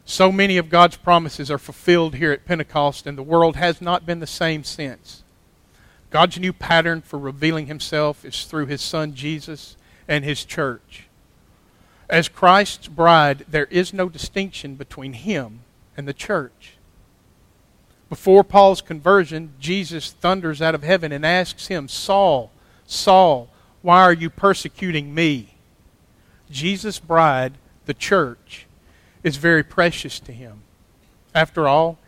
So 0.08 0.32
many 0.32 0.56
of 0.56 0.70
God's 0.70 0.96
promises 0.96 1.50
are 1.50 1.58
fulfilled 1.58 2.14
here 2.14 2.32
at 2.32 2.46
Pentecost, 2.46 3.06
and 3.06 3.18
the 3.18 3.22
world 3.22 3.56
has 3.56 3.82
not 3.82 4.06
been 4.06 4.20
the 4.20 4.26
same 4.26 4.64
since. 4.64 5.22
God's 6.08 6.38
new 6.38 6.54
pattern 6.54 7.02
for 7.02 7.18
revealing 7.18 7.66
himself 7.66 8.24
is 8.24 8.44
through 8.44 8.66
his 8.66 8.80
son 8.80 9.14
Jesus 9.14 9.76
and 10.08 10.24
his 10.24 10.46
church. 10.46 11.08
As 12.08 12.30
Christ's 12.30 12.88
bride, 12.88 13.44
there 13.50 13.66
is 13.66 13.92
no 13.92 14.08
distinction 14.08 14.76
between 14.76 15.12
him 15.12 15.60
and 15.94 16.08
the 16.08 16.14
church. 16.14 16.78
Before 18.08 18.42
Paul's 18.42 18.80
conversion, 18.80 19.52
Jesus 19.60 20.12
thunders 20.12 20.62
out 20.62 20.74
of 20.74 20.82
heaven 20.82 21.12
and 21.12 21.26
asks 21.26 21.66
him, 21.66 21.86
Saul, 21.86 22.50
Saul, 22.86 23.50
why 23.82 24.00
are 24.04 24.14
you 24.14 24.30
persecuting 24.30 25.14
me? 25.14 25.56
Jesus' 26.50 26.98
bride, 26.98 27.58
the 27.84 27.92
church, 27.92 28.64
is 29.22 29.36
very 29.36 29.62
precious 29.62 30.20
to 30.20 30.32
him. 30.32 30.62
After 31.34 31.68
all, 31.68 31.98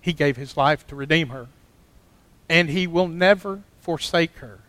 he 0.00 0.12
gave 0.12 0.36
his 0.36 0.56
life 0.56 0.86
to 0.88 0.96
redeem 0.96 1.28
her, 1.28 1.48
and 2.48 2.68
he 2.68 2.86
will 2.86 3.08
never 3.08 3.62
forsake 3.80 4.36
her. 4.38 4.60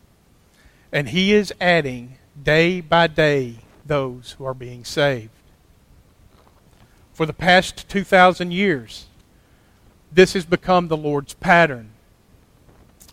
And 0.91 1.09
he 1.09 1.33
is 1.33 1.53
adding 1.59 2.17
day 2.41 2.79
by 2.81 3.07
day 3.07 3.55
those 3.85 4.33
who 4.37 4.45
are 4.45 4.53
being 4.53 4.85
saved. 4.85 5.29
For 7.13 7.25
the 7.25 7.33
past 7.33 7.87
2,000 7.89 8.51
years, 8.51 9.05
this 10.11 10.33
has 10.33 10.45
become 10.45 10.87
the 10.87 10.97
Lord's 10.97 11.33
pattern. 11.33 11.91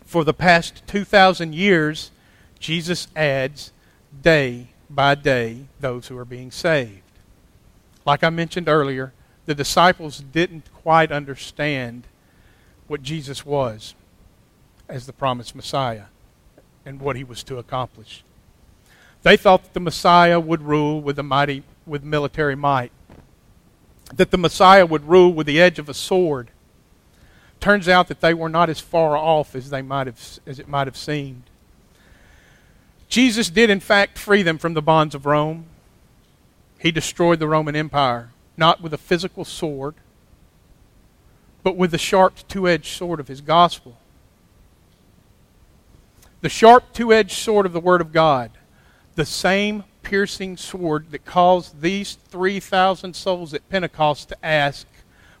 For 0.05 0.23
the 0.23 0.33
past 0.33 0.83
2,000 0.87 1.53
years, 1.53 2.11
Jesus 2.59 3.07
adds 3.15 3.71
day 4.21 4.69
by 4.89 5.15
day 5.15 5.65
those 5.79 6.07
who 6.07 6.17
are 6.17 6.25
being 6.25 6.51
saved. 6.51 7.02
Like 8.05 8.23
I 8.23 8.29
mentioned 8.29 8.67
earlier, 8.67 9.13
the 9.45 9.55
disciples 9.55 10.19
didn't 10.19 10.69
quite 10.73 11.11
understand 11.11 12.03
what 12.87 13.01
Jesus 13.01 13.45
was 13.45 13.95
as 14.89 15.05
the 15.05 15.13
promised 15.13 15.55
Messiah 15.55 16.05
and 16.85 16.99
what 16.99 17.15
he 17.15 17.23
was 17.23 17.43
to 17.43 17.57
accomplish. 17.57 18.23
They 19.23 19.37
thought 19.37 19.63
that 19.63 19.73
the 19.73 19.79
Messiah 19.79 20.39
would 20.39 20.61
rule 20.61 21.01
with 21.01 21.17
a 21.17 21.23
mighty 21.23 21.63
with 21.85 22.03
military 22.03 22.55
might. 22.55 22.91
That 24.13 24.31
the 24.31 24.37
Messiah 24.37 24.85
would 24.85 25.07
rule 25.07 25.33
with 25.33 25.47
the 25.47 25.61
edge 25.61 25.79
of 25.79 25.89
a 25.89 25.93
sword. 25.93 26.51
Turns 27.59 27.87
out 27.87 28.09
that 28.09 28.19
they 28.19 28.33
were 28.33 28.49
not 28.49 28.69
as 28.69 28.81
far 28.81 29.15
off 29.15 29.55
as 29.55 29.69
they 29.69 29.81
might 29.81 30.07
have 30.07 30.39
as 30.45 30.59
it 30.59 30.67
might 30.67 30.87
have 30.87 30.97
seemed. 30.97 31.43
Jesus 33.07 33.49
did 33.49 33.69
in 33.69 33.79
fact 33.79 34.17
free 34.17 34.43
them 34.43 34.57
from 34.57 34.73
the 34.73 34.81
bonds 34.81 35.15
of 35.15 35.25
Rome. 35.25 35.65
He 36.83 36.91
destroyed 36.91 37.39
the 37.39 37.47
Roman 37.47 37.77
Empire 37.77 38.29
not 38.57 38.81
with 38.81 38.93
a 38.93 38.97
physical 38.97 39.45
sword, 39.45 39.95
but 41.63 41.77
with 41.77 41.91
the 41.91 41.97
sharp 41.97 42.45
two-edged 42.49 42.85
sword 42.85 43.21
of 43.21 43.29
his 43.29 43.39
gospel. 43.39 43.97
The 46.41 46.49
sharp 46.49 46.91
two-edged 46.93 47.31
sword 47.31 47.65
of 47.65 47.71
the 47.71 47.79
word 47.79 48.01
of 48.01 48.11
God 48.11 48.51
the 49.15 49.25
same 49.25 49.85
piercing 50.01 50.57
sword 50.57 51.11
that 51.11 51.23
caused 51.23 51.81
these 51.81 52.17
3,000 52.29 53.15
souls 53.15 53.53
at 53.53 53.69
Pentecost 53.69 54.29
to 54.29 54.45
ask, 54.45 54.85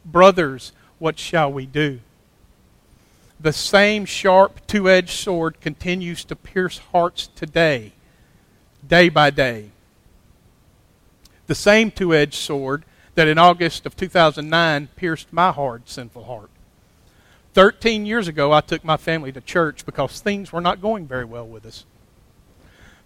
Brothers, 0.05 0.71
what 0.99 1.19
shall 1.19 1.51
we 1.51 1.65
do? 1.65 1.99
The 3.39 3.51
same 3.51 4.05
sharp 4.05 4.65
two 4.67 4.89
edged 4.89 5.17
sword 5.17 5.59
continues 5.59 6.23
to 6.25 6.35
pierce 6.37 6.77
hearts 6.77 7.27
today, 7.35 7.91
day 8.87 9.09
by 9.09 9.29
day. 9.29 9.72
The 11.47 11.55
same 11.55 11.91
two 11.91 12.13
edged 12.13 12.35
sword 12.35 12.83
that 13.15 13.27
in 13.27 13.37
August 13.37 13.85
of 13.85 13.95
2009 13.95 14.87
pierced 14.95 15.31
my 15.31 15.51
hard, 15.51 15.87
sinful 15.87 16.23
heart. 16.25 16.49
Thirteen 17.53 18.05
years 18.05 18.27
ago, 18.27 18.51
I 18.51 18.61
took 18.61 18.83
my 18.83 18.97
family 18.97 19.31
to 19.31 19.41
church 19.41 19.85
because 19.85 20.19
things 20.19 20.51
were 20.51 20.61
not 20.61 20.81
going 20.81 21.05
very 21.05 21.25
well 21.25 21.47
with 21.47 21.65
us. 21.65 21.85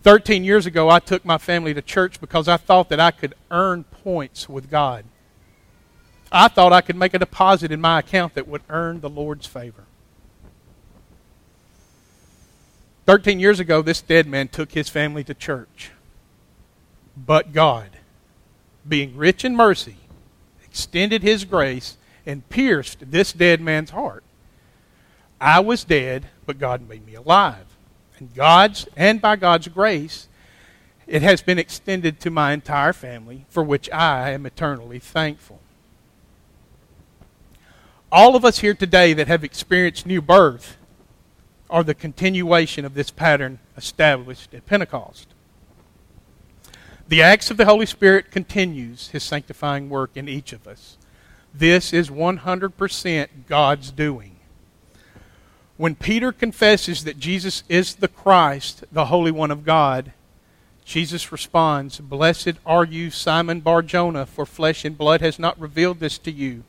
13 0.04 0.46
years 0.46 0.66
ago, 0.66 0.90
I 0.90 1.00
took 1.00 1.26
my 1.26 1.38
family 1.38 1.74
to 1.74 1.82
church 1.82 2.22
because 2.22 2.48
I 2.48 2.56
thought 2.56 2.88
that 2.90 3.00
I 3.00 3.12
could 3.12 3.34
earn 3.52 3.84
points 3.84 4.48
with 4.48 4.70
God. 4.70 5.04
I 6.32 6.48
thought 6.48 6.72
I 6.72 6.80
could 6.80 6.96
make 6.96 7.14
a 7.14 7.20
deposit 7.20 7.72
in 7.72 7.82
my 7.82 8.00
account 8.00 8.34
that 8.36 8.48
would 8.48 8.62
earn 8.70 9.02
the 9.02 9.10
Lord's 9.10 9.48
favor. 9.48 9.84
13 13.06 13.40
years 13.40 13.60
ago, 13.60 13.82
this 13.82 14.02
dead 14.02 14.28
man 14.28 14.48
took 14.48 14.74
his 14.74 14.88
family 14.88 15.24
to 15.26 15.34
church. 15.34 15.92
But 17.18 17.52
God, 17.52 17.97
being 18.88 19.16
rich 19.16 19.44
in 19.44 19.56
mercy, 19.56 19.98
extended 20.64 21.24
his 21.24 21.46
grace 21.46 21.98
and 22.26 22.48
pierced 22.50 23.12
this 23.12 23.34
dead 23.34 23.62
man's 23.62 23.92
heart. 23.92 24.24
I 25.40 25.60
was 25.60 25.84
dead, 25.84 26.28
but 26.46 26.60
God 26.60 26.88
made 26.88 27.06
me 27.06 27.16
alive. 27.16 27.66
And 28.20 28.34
God's 28.34 28.88
and 28.96 29.22
by 29.22 29.36
God's 29.36 29.68
grace, 29.68 30.28
it 31.06 31.22
has 31.22 31.42
been 31.42 31.60
extended 31.60 32.20
to 32.20 32.30
my 32.30 32.52
entire 32.52 32.94
family, 32.94 33.46
for 33.50 33.64
which 33.64 33.90
I 33.92 34.32
am 34.32 34.46
eternally 34.46 35.00
thankful. 35.00 35.60
All 38.12 38.36
of 38.36 38.44
us 38.44 38.60
here 38.60 38.74
today 38.74 39.14
that 39.14 39.28
have 39.28 39.44
experienced 39.44 40.06
new 40.06 40.22
birth 40.22 40.78
are 41.70 41.84
the 41.84 41.94
continuation 41.94 42.86
of 42.86 42.94
this 42.94 43.12
pattern 43.12 43.60
established 43.76 44.54
at 44.54 44.66
Pentecost. 44.66 45.28
The 47.08 47.22
acts 47.22 47.50
of 47.50 47.58
the 47.58 47.66
Holy 47.66 47.86
Spirit 47.86 48.32
continues 48.32 49.10
his 49.10 49.24
sanctifying 49.24 49.90
work 49.90 50.12
in 50.16 50.28
each 50.28 50.52
of 50.52 50.68
us. 50.68 50.98
This 51.54 51.94
is 51.94 52.10
100% 52.10 53.28
God's 53.48 53.92
doing. 53.92 54.36
When 55.78 55.96
Peter 55.96 56.32
confesses 56.34 57.06
that 57.06 57.20
Jesus 57.20 57.64
is 57.70 57.96
the 57.96 58.10
Christ, 58.10 58.84
the 58.92 59.06
Holy 59.06 59.32
One 59.32 59.52
of 59.52 59.64
God, 59.64 60.12
Jesus 60.84 61.32
responds, 61.32 62.00
Blessed 62.00 62.54
are 62.66 62.84
you, 62.84 63.10
Simon 63.10 63.62
Barjona, 63.62 64.26
for 64.26 64.46
flesh 64.46 64.84
and 64.84 64.98
blood 64.98 65.22
has 65.22 65.40
not 65.40 65.60
revealed 65.60 66.00
this 66.00 66.18
to 66.20 66.32
you, 66.32 66.64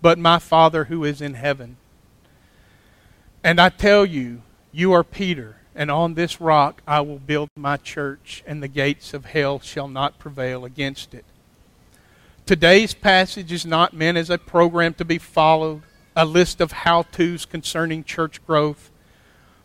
but 0.00 0.18
my 0.18 0.38
Father 0.38 0.84
who 0.84 1.04
is 1.04 1.20
in 1.20 1.34
heaven. 1.34 1.76
And 3.44 3.60
I 3.60 3.68
tell 3.68 4.06
you, 4.06 4.42
you 4.72 4.92
are 4.92 5.04
Peter, 5.04 5.57
and 5.78 5.92
on 5.92 6.14
this 6.14 6.40
rock 6.40 6.82
I 6.88 7.00
will 7.02 7.20
build 7.20 7.50
my 7.56 7.76
church, 7.76 8.42
and 8.46 8.60
the 8.60 8.68
gates 8.68 9.14
of 9.14 9.26
hell 9.26 9.60
shall 9.60 9.86
not 9.86 10.18
prevail 10.18 10.64
against 10.64 11.14
it. 11.14 11.24
Today's 12.44 12.94
passage 12.94 13.52
is 13.52 13.64
not 13.64 13.92
meant 13.94 14.18
as 14.18 14.28
a 14.28 14.38
program 14.38 14.92
to 14.94 15.04
be 15.04 15.18
followed, 15.18 15.82
a 16.16 16.24
list 16.24 16.60
of 16.60 16.72
how 16.72 17.02
to's 17.02 17.46
concerning 17.46 18.02
church 18.02 18.44
growth. 18.44 18.90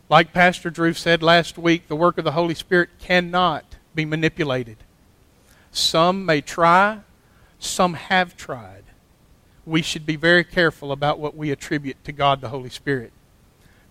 Like 0.08 0.32
Pastor 0.32 0.70
Drew 0.70 0.92
said 0.92 1.20
last 1.20 1.58
week, 1.58 1.88
the 1.88 1.96
work 1.96 2.16
of 2.16 2.24
the 2.24 2.32
Holy 2.32 2.54
Spirit 2.54 2.90
cannot 3.00 3.64
be 3.92 4.04
manipulated. 4.04 4.76
Some 5.72 6.24
may 6.24 6.40
try, 6.40 7.00
some 7.58 7.94
have 7.94 8.36
tried. 8.36 8.84
We 9.66 9.82
should 9.82 10.06
be 10.06 10.14
very 10.14 10.44
careful 10.44 10.92
about 10.92 11.18
what 11.18 11.36
we 11.36 11.50
attribute 11.50 12.04
to 12.04 12.12
God 12.12 12.40
the 12.40 12.50
Holy 12.50 12.70
Spirit. 12.70 13.12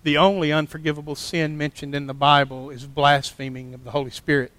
The 0.03 0.17
only 0.17 0.51
unforgivable 0.51 1.15
sin 1.15 1.57
mentioned 1.57 1.95
in 1.95 2.07
the 2.07 2.13
Bible 2.13 2.69
is 2.69 2.85
blaspheming 2.85 3.73
of 3.73 3.83
the 3.83 3.91
Holy 3.91 4.11
Spirit. 4.11 4.51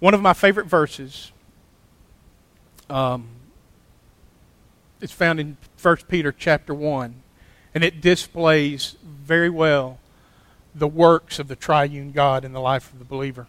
One 0.00 0.14
of 0.14 0.22
my 0.22 0.32
favorite 0.32 0.66
verses 0.66 1.32
um, 2.90 3.28
it's 5.00 5.12
found 5.12 5.40
in 5.40 5.56
1 5.80 5.96
Peter 6.08 6.32
chapter 6.32 6.74
1, 6.74 7.14
and 7.74 7.84
it 7.84 8.00
displays 8.00 8.96
very 9.04 9.50
well 9.50 9.98
the 10.74 10.88
works 10.88 11.38
of 11.38 11.48
the 11.48 11.56
triune 11.56 12.12
God 12.12 12.44
in 12.44 12.52
the 12.52 12.60
life 12.60 12.92
of 12.92 12.98
the 12.98 13.04
believer. 13.04 13.46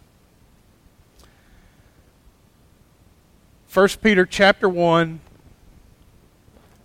1 3.73 3.87
Peter 4.01 4.25
chapter 4.25 4.69
1 4.69 5.19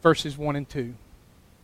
verses 0.03 0.37
1 0.37 0.57
and 0.57 0.69
2. 0.69 0.95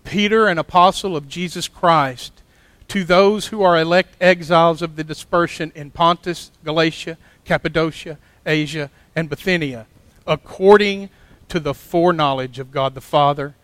Peter, 0.07 0.49
an 0.49 0.59
apostle 0.59 1.17
of 1.17 1.29
Jesus 1.29 1.69
Christ, 1.69 2.43
to 2.89 3.05
those 3.05 3.49
who 3.49 3.63
are 3.63 3.79
elect 3.79 4.17
exiles 4.21 4.81
of 4.81 4.97
the 4.97 5.05
dispersion 5.05 5.73
in 5.75 5.91
Pontus, 5.91 6.51
Galatia, 6.65 7.19
Cappadocia, 7.45 8.17
Asia, 8.47 8.91
and 9.15 9.29
Bithynia 9.29 9.87
according 10.27 11.09
to 11.49 11.61
the 11.61 11.75
foreknowledge 11.75 12.59
of 12.59 12.73
God 12.73 12.95
the 12.95 13.01
Father 13.01 13.55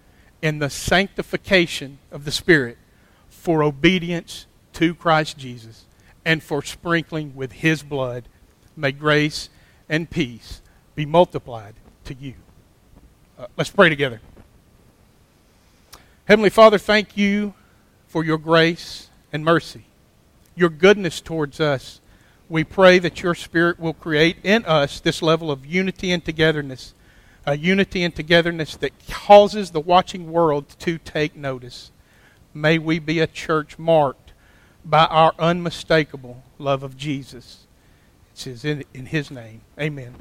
in 0.41 0.59
the 0.59 0.71
sanctification 0.71 1.99
of 2.11 2.25
the 2.25 2.31
Spirit 2.31 2.79
for 3.29 3.63
obedience 3.63 4.47
to 4.75 4.95
Christ 4.95 5.37
Jesus 5.37 5.85
and 6.25 6.43
for 6.43 6.63
sprinkling 6.63 7.35
with 7.35 7.53
his 7.53 7.83
blood. 7.83 8.25
May 8.77 8.93
grace 8.93 9.49
and 9.89 10.09
peace 10.09 10.63
be 10.95 11.05
multiplied 11.05 11.75
to 12.05 12.15
you. 12.15 12.35
Uh, 13.39 13.47
let's 13.57 13.71
pray 13.71 13.89
together. 13.89 14.21
Heavenly 16.27 16.51
Father, 16.51 16.79
thank 16.79 17.17
you 17.17 17.55
for 18.07 18.25
your 18.25 18.39
grace 18.39 19.09
and 19.33 19.45
mercy, 19.45 19.85
your 20.55 20.69
goodness 20.69 21.21
towards 21.21 21.61
us 21.61 22.01
we 22.53 22.65
pray 22.65 22.99
that 22.99 23.23
your 23.23 23.35
Spirit 23.35 23.81
will 23.81 23.95
create 23.95 24.37
in 24.43 24.63
us 24.67 25.01
this 25.01 25.23
level 25.23 25.51
of 25.51 25.65
unity 25.65 26.13
and 26.13 26.23
togetherness, 26.23 26.93
a 27.47 27.57
unity 27.57 28.05
and 28.05 28.15
togetherness 28.15 28.77
that 28.77 28.93
causes 29.09 29.71
the 29.71 29.81
watching 29.81 30.31
world 30.31 30.69
to 30.81 30.99
take 30.99 31.35
notice. 31.35 31.91
May 32.53 32.77
we 32.77 32.99
be 32.99 33.21
a 33.21 33.27
church 33.27 33.79
marked 33.79 34.35
by 34.85 35.07
our 35.07 35.33
unmistakable 35.39 36.43
love 36.59 36.83
of 36.83 36.95
Jesus. 36.95 37.67
It's 38.35 38.67
in, 38.67 38.85
in 38.93 39.07
His 39.07 39.31
name. 39.31 39.63
Amen. 39.81 40.15